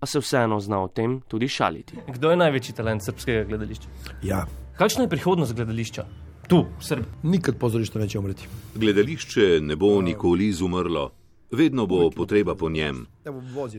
[0.00, 1.96] a se vseeno zna o tem tudi šaliti.
[2.08, 3.88] Kdo je največji talent srpskega gledališča?
[4.22, 4.46] Ja,
[4.78, 6.04] Kakšna je prihodnost gledališča?
[6.48, 7.06] Tu, v Srbiji.
[7.22, 8.48] nikad pozorište neće umreti.
[8.74, 11.10] Gledališče ne bo nikoli izumrlo,
[11.50, 13.06] vedno bo potreba po njem.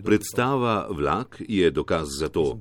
[0.05, 2.57] Predstava Vlak je dokaz za to.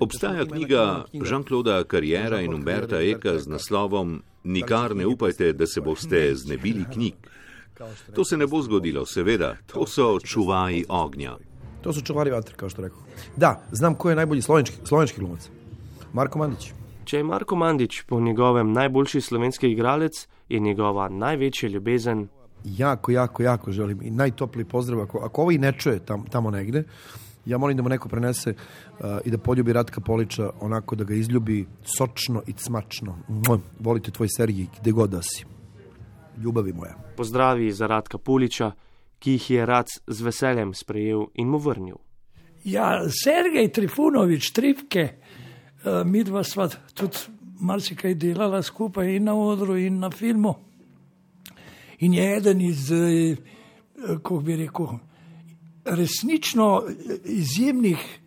[0.00, 6.34] Obstaja knjiga Jean-Claude Carriera in Umberta Eka z naslovom Nikar ne upajte, da se boste
[6.34, 7.14] znebili knjig.
[8.14, 11.36] To se ne bo zgodilo, seveda, to so čuvaji ognja.
[11.80, 12.98] To su čuvari vatre, kao što rekao.
[13.36, 15.50] Da, znam ko je najbolji slovenski, slovenski glumac.
[16.12, 16.72] Marko Mandić.
[17.04, 22.28] Če je Marko Mandić po njegovem najboljši slovenski igralec, je njegova največja ljubezen
[22.64, 25.00] Jako, jako, jako želim i najtopliji pozdrav.
[25.00, 26.84] Ako, ako ovo i ne čuje tam, tamo negde,
[27.46, 31.14] ja molim da mu neko prenese uh, i da poljubi Ratka Polića onako da ga
[31.14, 33.16] izljubi sočno i cmačno.
[33.28, 35.44] Mua, volite tvoj Sergij gde god da si.
[36.38, 36.94] Ljubavi moja.
[37.16, 38.72] pozdravi za Radka Puliča,
[39.20, 42.00] ki jih je Rac z veseljem sprejel in mu vrnil.
[42.64, 47.16] Ja, Sergej Trifunovič, Tripke, eh, mi dva sva tudi
[47.60, 50.54] marsikaj delala skupaj in na odru, in na filmu.
[52.00, 53.36] In je eden iz, eh,
[53.96, 54.98] kako bi rekel,
[55.84, 56.84] resnično
[57.24, 58.20] izjemnih,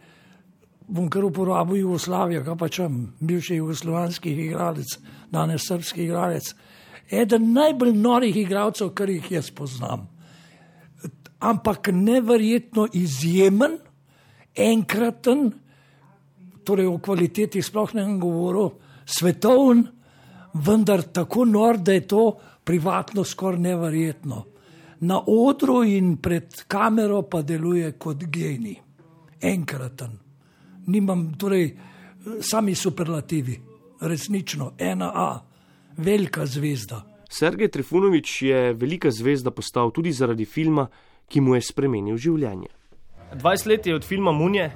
[0.87, 4.97] bom kar uporabil Jugoslavijo, kaj pa čem, bivši jugoslovanski igralec,
[5.31, 6.53] danes srpski igralec.
[7.09, 10.12] Eden najbolj norih igralcev, kar jih jaz poznam.
[11.43, 13.77] Ampak neverjetno izjemen,
[14.55, 15.51] enkraten,
[16.63, 18.69] torej o kvaliteti sploh ne bom govoril,
[19.05, 19.83] svetoven,
[20.53, 22.23] vendar tako nor, da je to
[22.63, 24.43] privatno skoraj neverjetno.
[25.03, 28.77] Na odru in pred kamero pa deluje kot genij,
[29.41, 30.19] enkraten.
[30.87, 31.73] Nimam, torej,
[32.39, 33.59] sami superlativi,
[34.01, 35.41] resnično, ena A,
[35.97, 37.03] velika zvezda.
[37.29, 40.87] Sergej Trifunovič je velika zvezda postal tudi zaradi filma,
[41.27, 42.69] ki mu je spremenil življenje.
[43.33, 44.71] 20 let je od filma Munje.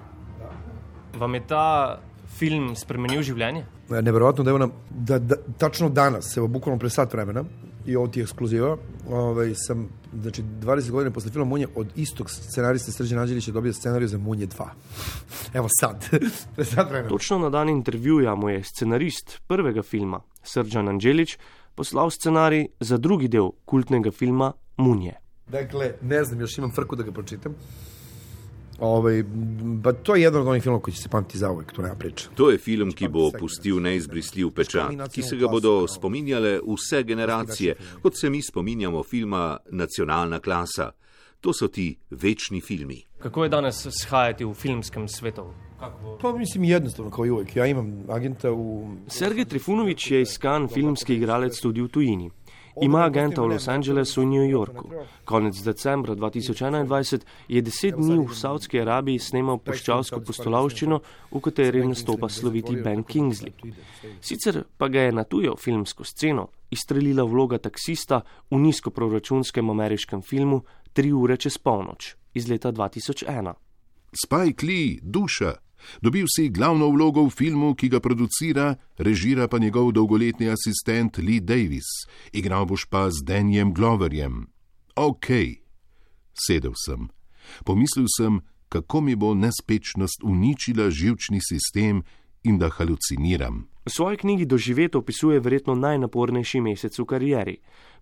[1.17, 1.99] Vam je ta
[2.37, 3.65] film spremenil življenje?
[3.89, 7.43] E, Neverovatno da je ona, da, da, tačno danas, evo, bukvalno pre sat vremena,
[7.87, 8.77] i ovo ti je ekskluziva,
[9.09, 13.73] ovaj, sam, znači, 20 godina posle filma Munje od istog scenarista Srđan Anđelić je dobio
[13.73, 14.65] scenariju za Munje 2.
[15.57, 16.09] Evo sad,
[16.55, 17.09] pre sat vremena.
[17.09, 21.37] Točno na dan intervjuja mu je scenarist prvega filma, Srđan Anđelić,
[21.75, 25.13] poslal scenarij za drugi del kultnega filma Munje.
[25.47, 27.55] Dakle, ne znam, još imam frku da ga pročitam.
[28.79, 29.23] Ovaj,
[29.83, 31.95] pa to je jedan od onih filmova koji će se pamtiti za uvek, to nema
[31.95, 32.29] priča.
[32.35, 37.75] To je film, ki bo pustil neizbrisljiv pečat, ki se ga bodo spominjale vse generacije,
[38.01, 40.91] kot se mi spominjamo filma Nacionalna klasa.
[41.41, 43.03] To so ti večni filmi.
[43.19, 45.53] Kako je danes shajati v filmskem svetu?
[45.79, 46.17] Kako?
[46.21, 47.55] Pa mislim jednostavno, kao i uvek.
[47.55, 48.89] Ja imam agenta u...
[49.07, 52.31] Sergej Trifunovič je iskan filmski igralec tudi v tujini.
[52.81, 54.89] Ima agenta v Los Angelesu in New Yorku.
[55.25, 62.29] Konec decembra 2021 je deset dni v Saudski Arabiji snemal puščavsko postolavščino, v kateri nastopa
[62.29, 63.53] sloviti Ben Kingsley.
[64.21, 70.63] Sicer pa ga je na tujo filmsko sceno izstrelila vloga taksista v nizkoproračunskem ameriškem filmu
[70.97, 73.53] Tri ure čez polnoč iz leta 2001.
[74.17, 75.66] Spike Lee, duša.
[76.01, 81.39] Dobil si glavno vlogo v filmu, ki ga producira, režira pa njegov dolgoletni asistent Lee
[81.39, 81.87] Davis,
[82.33, 84.47] igral boš pa z Danjem Gloverjem.
[84.95, 85.29] Ok,
[86.33, 87.09] sedel sem.
[87.65, 92.03] Pomislil sem, kako mi bo nespečnost uničila živčni sistem
[92.43, 93.67] in da haluciniram.
[93.87, 97.55] V svoji knjigi doživeto opisuje verjetno najnapornejši mesec v karieri.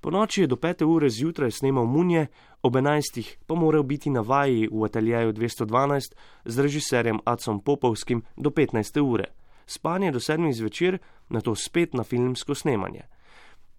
[0.06, 0.86] Po noči je do 5.
[0.86, 2.28] ure zjutraj snemal Munje,
[2.62, 3.38] ob 11.
[3.48, 6.14] pa moral biti na vaji v ateljeju 212
[6.46, 9.02] z režiserjem Acom Popovskim do 15.
[9.02, 9.26] ure.
[9.66, 10.54] Spanje do 7.
[10.54, 10.98] zvečer,
[11.30, 13.02] na to spet na filmsko snemanje.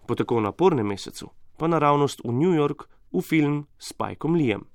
[0.06, 4.66] Po tako napornem mesecu pa naravnost v New York v film s Spajkom Lijem.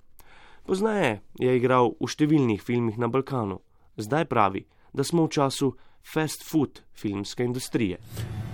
[0.64, 3.60] Poznaje je igral v številnih filmih na Balkanu,
[4.00, 8.00] zdaj pravi, da smo v času fast food filmske industrije.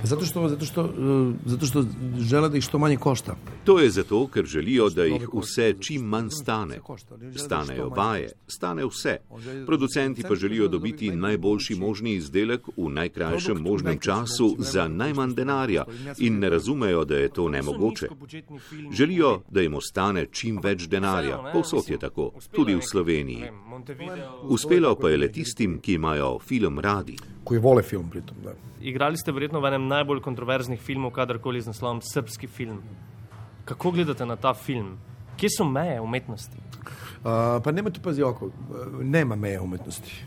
[0.04, 1.84] Zato što, zato, što, uh, zato što
[2.20, 3.36] žele da ih što manje košta.
[3.64, 6.80] To je zato, ker želijo, da jih vse čim manj stane.
[7.36, 9.18] Stanejo vaje, stane vse.
[9.66, 15.86] Producenti pa želijo dobiti najboljši možni izdelek v najkrajšem možnem času za najmanj denarja
[16.18, 18.08] in ne razumejo, da je to nemogoče.
[18.92, 21.52] Želijo, da jim ostane čim več denarja.
[21.54, 23.52] Povsod je tako, tudi v Sloveniji.
[24.44, 27.18] Uspelo pa je le tistim, ki imajo film radi.
[27.44, 28.54] Koji vole film pritom, da.
[28.82, 32.82] Igrali ste verjetno v enem najbolj kontroverznih filmov, kadarkoli z naslovom Srpski film.
[33.66, 34.98] Kako gledate na ta film?
[35.38, 36.58] Kje so meje umetnosti?
[36.58, 38.52] Uh, pa nema tu pazi oko,
[39.02, 40.24] nema meje umetnosti.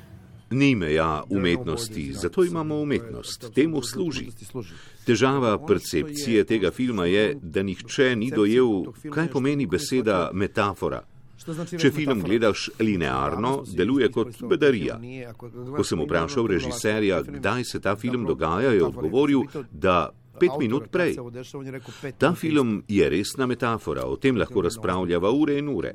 [0.50, 3.54] Ni meja umetnosti, zato imamo umetnost.
[3.54, 4.26] Temu služi.
[5.06, 11.02] Težava percepcije tega filma je, da nihče ni dojel, kaj pomeni beseda metafora.
[11.80, 14.98] Če film gledaš linearno, deluje kot bedarija.
[15.76, 21.16] Ko sem vprašal režiserja, kdaj se ta film dogaja, je odgovoril, da pet minut prej.
[22.18, 25.92] Ta film je resna metafora, o tem lahko razpravljava ure in ure.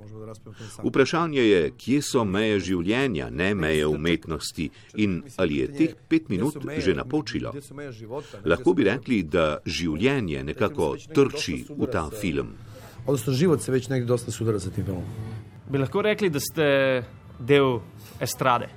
[0.84, 4.70] Vprašanje je, kje so meje življenja, ne meje umetnosti
[5.02, 7.54] in ali je teh pet minut že napočilo.
[8.46, 12.56] Lahko bi rekli, da življenje nekako trči v ta film.
[13.06, 15.04] Odnosno, život se već negdje dosta sudara sa tim filmom.
[15.70, 16.66] Bi lahko rekli, da ste
[17.40, 17.80] del
[18.20, 18.70] estrade?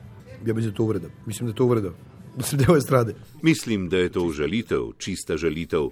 [0.47, 1.09] Ja mislim, da je to uvreda.
[1.27, 1.91] Mislim, da je to uvreda.
[2.37, 3.15] Mislim, del estrade.
[3.43, 5.91] Mislim, da je to žalitev, čista žalitev.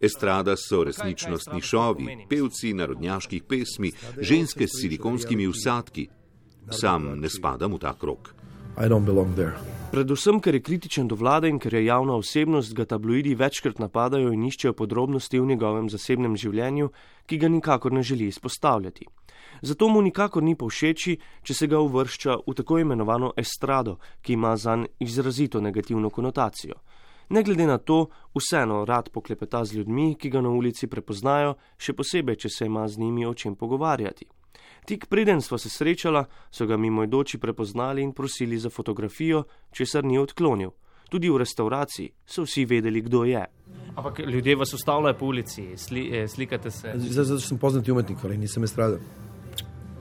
[0.00, 6.08] Estrada so resničnostni šovi, pevci narodnjaških pesmi, ženske s silikonskimi usadki.
[6.70, 8.35] Sam ne spadam v ta krok.
[8.78, 9.56] I don't belong there.
[9.90, 14.32] Predvsem, ker je kritičen do vlade in ker je javna osebnost, ga tabloidi večkrat napadajo
[14.34, 16.90] in iščejo podrobnosti v njegovem zasebnem življenju,
[17.26, 19.06] ki ga nikakor ne želi izpostavljati.
[19.62, 24.56] Zato mu nikakor ni povšeči, če se ga uvršča v tako imenovano estrado, ki ima
[24.56, 26.76] zanj izrazito negativno konotacijo.
[27.28, 31.96] Ne glede na to, vseeno rad poklepeta z ljudmi, ki ga na ulici prepoznajo, še
[31.96, 34.28] posebej, če se ima z njimi o čem pogovarjati.
[34.86, 40.18] Tik preden sva se srečala, so ga mimoidoči prepoznali in prosili za fotografijo, česar ni
[40.18, 40.70] odklonil.
[41.10, 43.44] Tudi v restauraciji so vsi vedeli, kdo je.
[43.96, 46.92] Ampak ljudje vas ustavljajo po ulici, sli, eh, slikate se.
[46.94, 48.98] Zato, zato sem poznati umetnik, ali nisem estrada.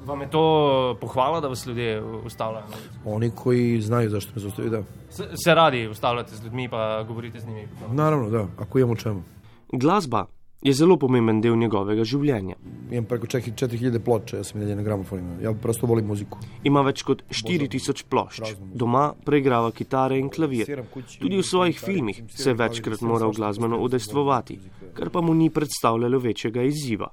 [0.05, 2.65] Vam je to pohvala, da vas ljudje ustavljajo?
[3.05, 4.83] Oni koji znaju zašto me zaustavljaju, da.
[5.09, 7.67] Se, se radi ustavljate z ljudmi, pa govorite z njimi?
[7.91, 9.23] Naravno, da, ako imamo čemu.
[9.71, 10.25] Glasba
[10.65, 12.55] je zelo pomemben del njegovega življenja.
[12.89, 15.37] Imam preko 4000 ploča, jaz sem deljen na gramofonima.
[15.43, 16.39] Ja prosto volim muziku.
[16.65, 18.55] Ima več kot 4000 plošč.
[18.73, 20.71] Doma preigrava kitare in klavir.
[21.19, 24.57] Tudi v svojih filmih se je večkrat moral glasbeno udejstvovati,
[24.97, 27.11] kar pa mu ni predstavljalo večjega izziva.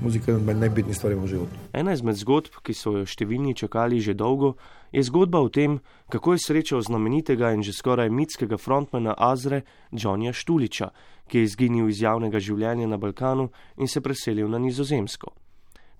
[0.00, 1.52] Muzika je ena najbitnejših stvari v životu.
[1.72, 4.56] Ena izmed zgodb, ki so jo številni čakali že dolgo,
[4.92, 5.80] je zgodba o tem,
[6.12, 10.90] kako je srečal znamenitega in že skoraj mitskega frontmana Azre, Johnja Štuliča,
[11.28, 15.32] ki je izginil iz javnega življenja na Balkanu in se preselil na Nizozemsko.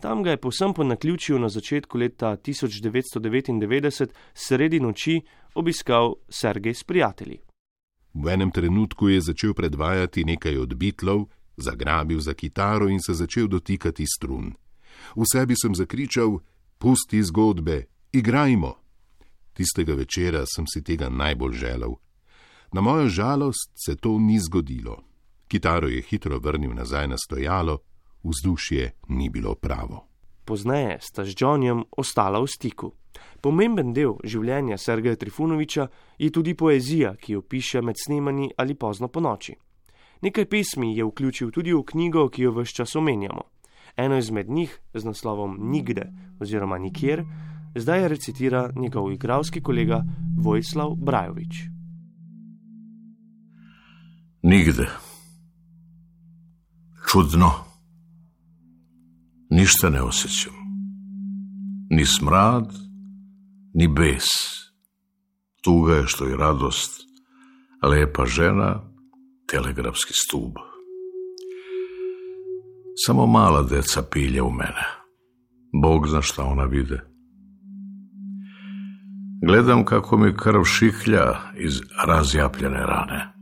[0.00, 5.22] Tam ga je povsem po naključju na začetku leta 1999 sredi noči
[5.54, 7.40] obiskal Sergej s prijatelji.
[8.14, 13.48] V enem trenutku je začel predvajati nekaj od bitlov, zagrabil za kitaro in se začel
[13.48, 14.52] dotikati strun.
[15.16, 16.38] V sebi sem zakričal:
[16.78, 18.74] Pusti zgodbe, igrajmo!
[19.52, 21.94] Tistega večera sem si tega najbolj želel.
[22.72, 25.02] Na mojo žalost se to ni zgodilo.
[25.48, 27.78] Kitaro je hitro vrnil nazaj na stojalo,
[28.24, 30.06] vzdušje ni bilo pravo.
[30.44, 32.92] Pozneje sta z Johnjem ostala v stiku.
[33.40, 35.88] Pomemben del življenja Sergeja Trifunoviča
[36.18, 39.56] je tudi poezija, ki jo piše med snemanji ali pozno po noči.
[40.22, 43.42] Nekaj pesmi je vključil tudi v knjigo, ki jo vse čas omenjamo.
[43.96, 47.24] Eno izmed njih z naslovom Nigde oziroma Nikjer,
[47.74, 50.04] zdaj recitira njegov igralski kolega
[50.38, 51.54] Vojislav Brajovič.
[54.42, 54.86] Nigde.
[57.10, 57.50] Čudno.
[59.50, 60.52] Ništa ne osjećam.
[61.90, 62.72] Ni smrad,
[63.74, 64.24] ni bes.
[65.62, 67.00] Tuga je što i radost.
[67.82, 68.95] Lepa žena,
[69.46, 70.52] telegrafski stub.
[73.06, 74.86] Samo mala deca pilja u mene.
[75.82, 77.00] Bog zna šta ona vide.
[79.46, 83.32] Gledam kako mi krv šihlja iz razjapljene rane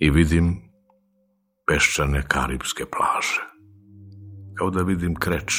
[0.00, 0.56] i vidim
[1.66, 3.42] peščane karibske plaže.
[4.54, 5.54] Kao da vidim kreč.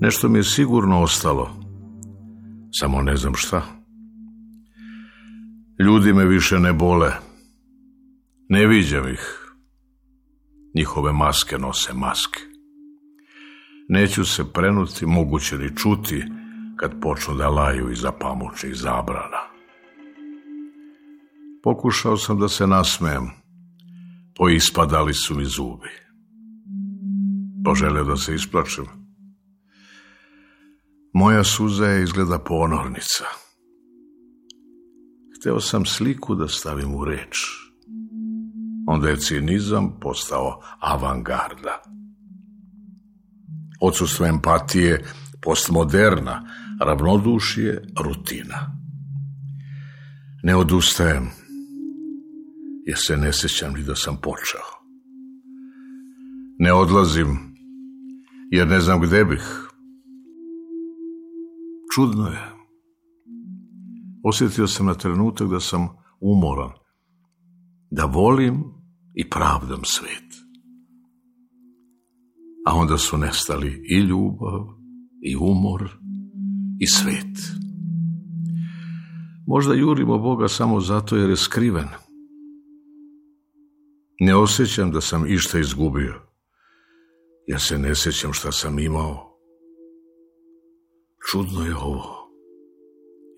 [0.00, 1.50] Nešto mi je sigurno ostalo,
[2.72, 3.75] samo ne znam šta.
[5.78, 7.12] Ljudi me više ne bole.
[8.48, 9.52] Ne viđam ih.
[10.74, 12.40] Njihove maske nose maske.
[13.88, 16.24] Neću se prenuti, moguće ni čuti,
[16.76, 19.42] kad počnu da laju iza pamuče i zabrana.
[21.62, 23.30] Pokušao sam da se nasmejem.
[24.36, 25.90] Poispadali su mi zubi.
[27.64, 28.84] Poželeo da se isplačem.
[31.12, 33.24] Moja suza je izgleda ponornica.
[35.46, 37.36] Hteo sam sliku da stavim u reč.
[38.86, 41.82] Onda je cinizam postao avangarda.
[43.80, 45.04] Odsustvo empatije
[45.42, 46.42] postmoderna,
[46.80, 48.80] ravnodušje rutina.
[50.42, 51.30] Ne odustajem,
[52.86, 54.66] jer se ne sjećam ni da sam počeo.
[56.58, 57.56] Ne odlazim,
[58.50, 59.70] jer ne znam gde bih.
[61.94, 62.55] Čudno je.
[64.28, 65.88] Osjetio sam na trenutak da sam
[66.20, 66.70] umoran,
[67.90, 68.64] da volim
[69.14, 70.30] i pravdam svet.
[72.66, 74.66] A onda su nestali i ljubav,
[75.22, 75.90] i umor,
[76.80, 77.36] i svet.
[79.46, 81.88] Možda jurimo Boga samo zato jer je skriven.
[84.20, 86.14] Ne osjećam da sam išta izgubio.
[87.46, 89.38] Ja se ne sjećam šta sam imao.
[91.30, 92.30] Čudno je ovo.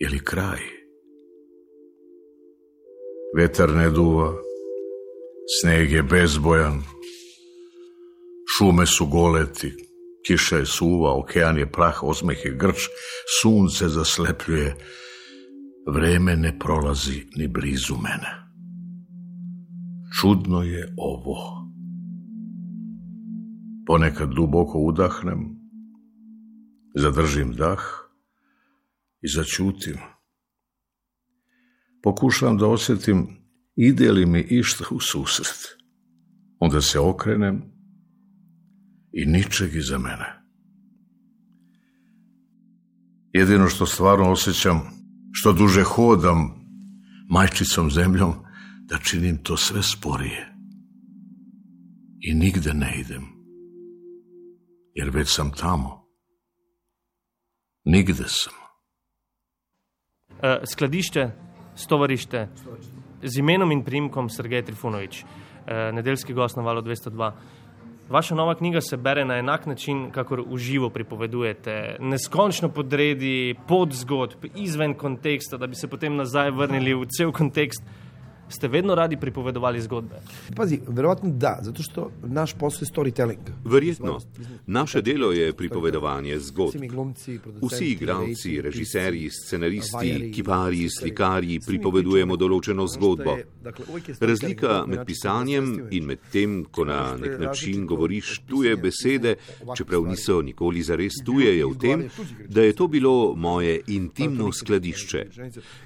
[0.00, 0.77] Je li kraj?
[3.36, 4.32] Vetar ne duva,
[5.60, 6.82] sneg je bezbojan,
[8.56, 9.72] šume su goleti,
[10.26, 12.88] kiša je suva, okean je prah, osmeh je grč,
[13.40, 14.76] sunce zaslepljuje,
[15.88, 18.32] Vreme ne prolazi ni blizu mene.
[20.20, 21.36] Čudno je ovo.
[23.86, 25.56] Ponekad duboko udahnem,
[26.94, 27.80] zadržim dah
[29.22, 29.96] i začutim.
[32.02, 33.26] Pokušavam da osjetim
[33.76, 35.78] ide li mi išta u susret.
[36.58, 37.62] Onda se okrenem
[39.12, 40.38] i ničeg iza mene.
[43.32, 44.80] Jedino što stvarno osjećam
[45.32, 46.58] što duže hodam
[47.28, 48.34] majčicom zemljom,
[48.84, 50.54] da činim to sve sporije.
[52.20, 53.24] I nigde ne idem,
[54.94, 56.08] jer već sam tamo.
[57.84, 58.52] Nigde sam.
[60.30, 61.30] Uh, skladišče,
[61.78, 62.48] stovarište,
[63.22, 67.32] z imenom in primkom Sergej Trifunovič, uh, nedeljski gost na valu 202.
[68.08, 71.96] Vaša nova knjiga se bere na enak način, kakor uživo pripovedujete.
[72.00, 77.84] Neskončno podredi pod zgodb, izven konteksta, da bi se potem nazaj vrnili v cel kontekst.
[78.48, 80.14] Ste vedno radi pripovedovali zgodbe?
[80.56, 83.50] Pazi, verovatno da, zato što naš posao je storytelling.
[83.64, 84.18] Verjetno.
[84.66, 86.82] Naše delo je pripovedovanje zgodb.
[87.62, 93.36] Vsi igralci, režiserji, scenaristi, kiparji, slikarji pripovedujemo določeno zgodbo.
[94.20, 99.34] Razlika med pisanjem in med tem, ko na nek način govoriš tuje besede,
[99.76, 102.04] čeprav niso nikoli zares tuje, je v tem,
[102.48, 105.26] da je to bilo moje intimno skladišče.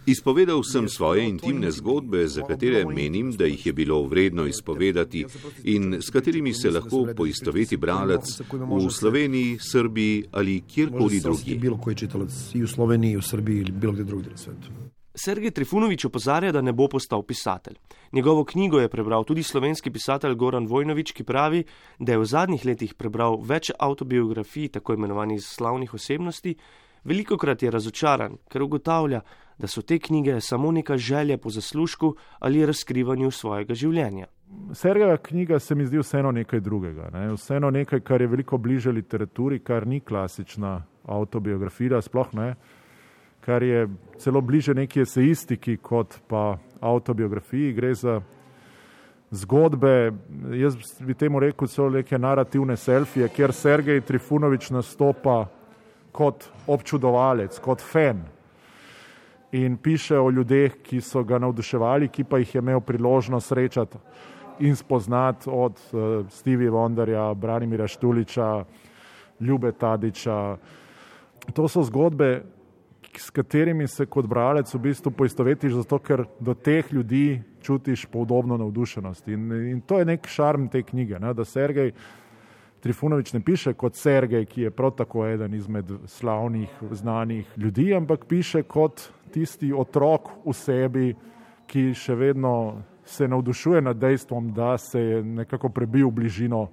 [0.06, 5.26] Izpovedal sem svoje intimne zgodbe, za katere menim, da jih je bilo vredno izpovedati
[5.64, 11.56] in s katerimi se lahko poistoveti bralec v Sloveniji, Srbiji ali kjerkoli drugje.
[11.56, 14.68] Bilo koji čitalac i u Sloveniji, u Srbiji ili bilo gdje drugdje na svetu.
[15.14, 17.74] Sergej Trifunovič opozarja, da ne bo postal pisatelj.
[18.12, 21.64] Njegovo knjigo je prebral tudi slovenski pisatelj Goran Vojnovič, ki pravi,
[21.98, 26.56] da je v zadnjih letih prebral več autobiografij tako imenovanih slavnih osebnosti,
[27.04, 29.20] veliko krat je razočaran, ker ugotavlja,
[29.58, 34.26] da so te knjige samo neka želja po zaslužku ali razkrivanju svojega življenja.
[34.74, 37.10] Sergejeva knjiga se mi zdi vseeno nekaj drugega.
[37.12, 37.32] Ne?
[37.32, 42.54] Vseeno nekaj, kar je veliko bliže literaturi, kar ni klasična autobiografija, sploh ne,
[43.40, 43.88] kar je
[44.18, 47.72] celo bliže neki esejistiki kot pa autobiografiji.
[47.72, 48.20] Gre za
[49.30, 50.12] zgodbe,
[50.60, 55.46] jaz bi temu rekel, celo neke narativne selfije, kjer Sergej Trifunovič nastopa
[56.12, 58.22] kot občudovalec, kot fan
[59.52, 63.98] in piše o ljudeh, ki so ga navduševali, ki pa jih je imel priložnost srečati
[64.58, 68.64] in spoznati od uh, Stevie Wonderja, Branimira Štuliča,
[69.40, 70.56] Ljube Tadiča.
[71.52, 72.42] To so zgodbe,
[73.16, 78.56] s katerimi se kot bralec v bistvu poistovetiš, zato ker do teh ljudi čutiš podobno
[78.56, 79.28] navdušenost.
[79.28, 81.34] In, in to je nek šarm te knjige, ne?
[81.34, 81.92] da Sergej
[82.82, 88.24] Trifunovič ne piše kot Sergej, ki je prav tako eden izmed slavnih, znanih ljudi, ampak
[88.26, 91.12] piše kot tisti otrok v sebi,
[91.70, 96.66] ki še vedno se navdušuje nad dejstvom, da se je nekako prebil v bližino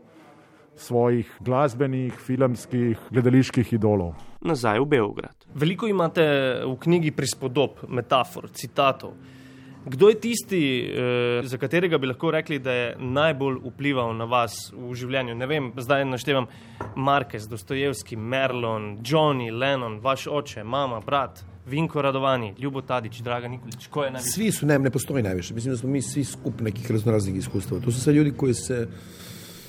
[0.76, 4.16] svojih glasbenih, filmskih, gledaliških idolov.
[4.42, 5.46] Nazaj v Beograd.
[5.54, 6.26] Veliko imate
[6.66, 9.14] v knjigi prispodob, metafor, citatov.
[9.86, 14.74] Kdo je tisti, eh, za katerega bi lahko rekli, da je najbolj vplival na vas
[14.76, 15.36] v življenju?
[15.36, 16.48] Ne vem, zdaj naštevam
[16.96, 23.88] Marquez, Dostojevski, Merlon, Johnny, Lennon, vaš oče, mama, brat, Vinko Radovani, Ljubo Tadić, Draga Nikolić,
[23.88, 24.32] ko je najviše?
[24.32, 25.54] Svi su, ne, ne postoji najviše.
[25.54, 27.82] Mislim da smo mi svi skup nekih raznoraznih iskustava.
[27.82, 28.88] To su sve ljudi koji se...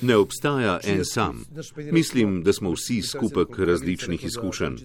[0.01, 1.45] Ne obstaja en sam.
[1.91, 4.75] Mislim, da smo vsi skupek različnih izkušenj.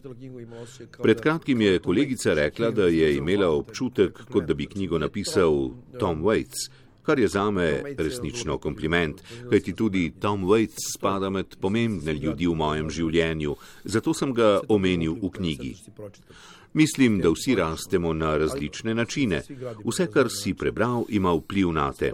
[1.02, 6.22] Pred kratkim je kolegica rekla, da je imela občutek, kot da bi knjigo napisal Tom
[6.22, 6.68] Waits,
[7.02, 12.90] kar je zame resnično kompliment, kajti tudi Tom Waits spada med pomembne ljudi v mojem
[12.90, 13.54] življenju,
[13.84, 15.74] zato sem ga omenil v knjigi.
[16.76, 19.42] Mislim, da vsi rastemo na različne načine.
[19.84, 22.12] Vse, kar si prebral, ima vpliv na te.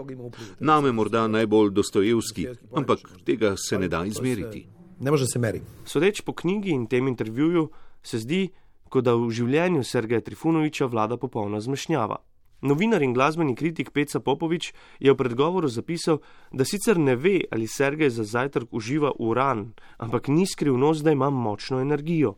[0.61, 4.67] Name morda najbolj dostojevski, ampak tega se ne da izmeriti.
[5.01, 5.67] Ne može se meriti.
[5.85, 7.71] Sodeč po knjigi in tem intervjuju,
[8.03, 8.49] se zdi,
[8.89, 12.21] kot da v življenju Sergeja Trifunoviča vlada popolna zmešnjava.
[12.63, 16.21] Novinar in glasbeni kritik Peca Popovič je v predgovoru zapisal,
[16.53, 21.31] da sicer ne ve, ali Sergej za zajtrk uživa uran, ampak ni skrivnost, da ima
[21.31, 22.37] močno energijo.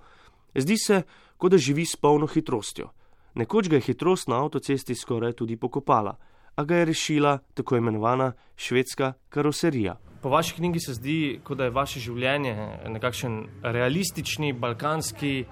[0.54, 1.02] Zdi se,
[1.44, 2.86] kot da živi s polno hitrostjo.
[3.34, 6.16] Nekoč ga je hitrost na avtocesti skoraj tudi pokopala,
[6.56, 9.98] a ga je rešila tako imenovana švedska karoserija.
[10.22, 12.54] Po vaši knjigi se zdi, kot da je vaše življenje
[12.88, 15.44] nekakšen realistični, balkanski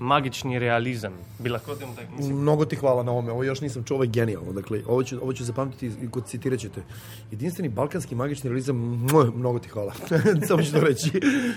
[0.00, 1.12] magični realizam.
[1.38, 2.34] Bi lahko temu tako mislili?
[2.34, 3.32] Mnogo ti hvala na ovome.
[3.32, 4.52] Ovo još nisam čuo, ovo je genijalno.
[4.52, 6.82] Dakle, ovo ću, ovo ću zapamtiti i kod citirat ćete.
[7.30, 8.76] Jedinstveni balkanski magični realizam,
[9.12, 9.92] moj, mnogo ti hvala.
[10.48, 11.10] Samo ću to reći.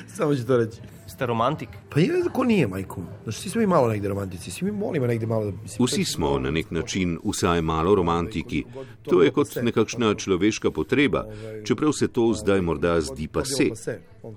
[0.08, 0.78] Samo ću to reći.
[1.08, 1.70] Ste romantik?
[1.90, 3.02] Pa je, ko nije, majko?
[3.24, 4.52] Znači, svi smo mi malo negde romantici.
[4.52, 5.46] Svi mi molimo negde malo.
[5.46, 8.64] da- Mislim, Vsi smo na nek način vsaj malo romantiki.
[9.02, 11.26] To je kot nekakšna človeška potreba,
[11.66, 13.70] čeprav se to zdaj morda zdi pa se.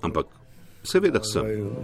[0.01, 0.25] Ampak
[0.85, 1.43] seveda sem.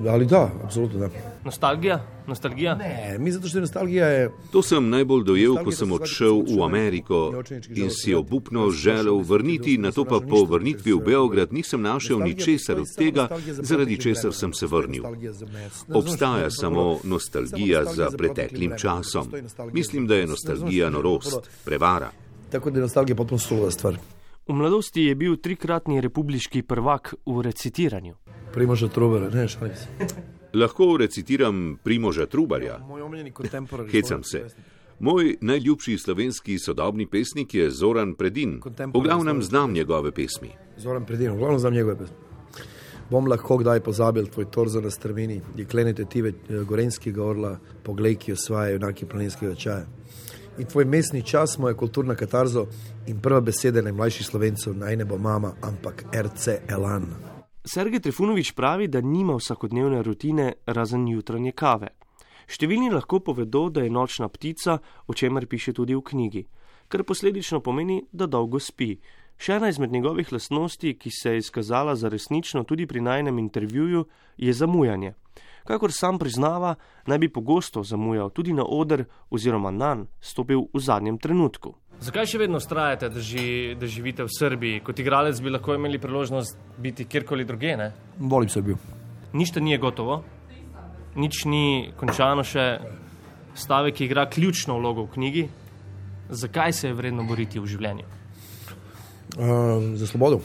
[0.10, 1.10] Ali da, apsolutno da.
[1.46, 2.06] Nostalgija?
[2.28, 2.76] Nostalgija?
[2.76, 4.30] Ne, mi zato što je nostalgija je...
[4.52, 7.44] To sem najbolj dojel, ko sem odšel v Ameriko
[7.76, 12.80] in si obupno želel vrniti, na to pa po vrnitvi v Beograd nisem našel ničesar
[12.80, 13.28] od tega,
[13.60, 15.04] zaradi česar sem se vrnil.
[15.94, 19.34] Obstaja samo nostalgija za preteklim časom.
[19.74, 22.12] Mislim, da je nostalgija norost, prevara.
[22.52, 23.98] Tako da je nostalgija potpuno suluda stvar.
[24.48, 28.16] V mladosti je bil trikratni republiški prvak v recitiranju.
[28.54, 29.88] Primoža Trubera, ne, šalim se.
[30.54, 32.80] Lahko recitiram Primoža Trubarja.
[33.92, 34.48] Hecam se.
[35.00, 38.62] Moj najljubši slovenski sodobni pesnik je Zoran Predin.
[38.94, 40.50] V glavnem znam njegove pesmi.
[40.78, 42.16] Zoran Predin, uglavnom znam njegove pesme.
[43.12, 48.32] Bom lahko kdaj pozabil tvoj torzo na strmini, jeklene tetive eh, gorenskega orla, poglej, ki
[48.34, 49.86] osvaja junaki planinskega čaja.
[50.62, 52.68] In tvoj mestni čas, moja kulturna katarzo
[53.08, 57.08] in prva beseda najmlajših slovencev, naj ne bo mama, ampak RC Elan.
[57.66, 61.90] Sergej Trifunovič pravi, da nima vsakodnevne rutine razen jutranje kave.
[62.46, 66.46] Številni lahko povedo, da je nočna ptica, o čemer piše tudi v knjigi,
[66.94, 69.00] kar posledično pomeni, da dolgo spi.
[69.42, 74.06] Še ena izmed njegovih lastnosti, ki se je izkazala za resnično tudi pri najnem intervjuju,
[74.38, 75.16] je zamujanje.
[75.68, 81.18] Kakor sam priznava, naj bi pogosto zamujal tudi na oder oziroma nan stopil v zadnjem
[81.18, 81.76] trenutku.
[82.02, 84.82] Zakaj še vedno ustrajate, da, ži, da živite v Srbiji?
[84.82, 87.92] Kot igralec bi lahko imeli priložnost biti kjerkoli druge, ne?
[88.18, 88.80] Volim Srbijo.
[89.38, 90.24] Nič te ni gotovo,
[91.16, 92.66] nič ni končano še.
[93.52, 95.42] Stavek igra ključno vlogo v knjigi.
[96.32, 98.06] Zakaj se je vredno boriti v življenju?
[99.36, 100.40] Um, za svobodo,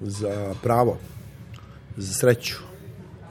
[0.00, 0.98] za pravo,
[1.96, 2.60] za srečo,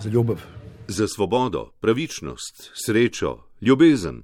[0.02, 0.42] za ljubav.
[0.90, 4.24] Za svobodo, pravičnost, srečo, ljubezen,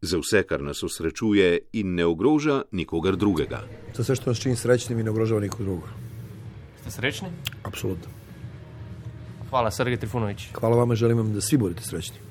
[0.00, 3.60] za vse, kar nas osrečuje in ne ogroža nikogar drugega.
[3.94, 5.88] Za sve što nas čini srećnim i ne ugrožava nikog drugog.
[6.80, 7.28] Ste srečni?
[7.62, 8.10] Apsolutno.
[9.50, 10.48] Hvala, Sergej Trifunovič.
[10.54, 12.27] Hvala vama, želim vam da svi budete srećni.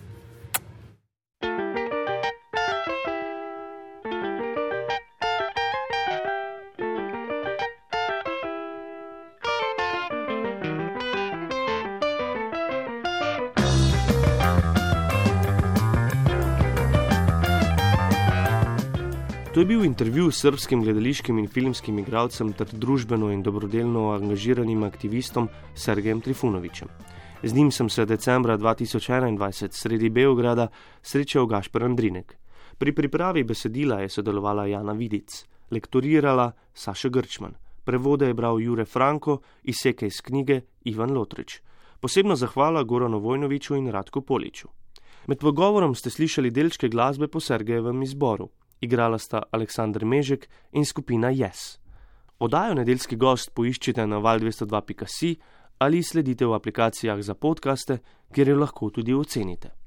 [19.58, 24.84] To je bil intervju s srpskim gledališkim in filmskim igralcem ter družbeno in dobrodelno angažiranim
[24.86, 26.88] aktivistom Sergejem Trifunovičem.
[27.44, 30.68] Z njim sem se decembra 2021 sredi Beograda
[31.02, 32.36] srečal Gašper Andrinek.
[32.78, 39.40] Pri pripravi besedila je sodelovala Jana Vidic, lektorirala Saša Grčman, prevode je bral Jure Franko,
[39.64, 41.62] izseke iz knjige Ivan Lotrič.
[42.00, 44.68] Posebno zahvala Goranu Vojnoviču in Radku Poliču.
[45.28, 48.50] Med pogovorom ste slišali delčke glasbe po Sergejevem izboru.
[48.82, 51.80] Igrala sta Aleksandr Mežek in skupina Yes.
[52.40, 55.36] Odajo nedeljski gost poiščite na val202.si
[55.80, 58.00] ali sledite v aplikacijah za podkaste,
[58.34, 59.87] kjer jo lahko tudi ocenite.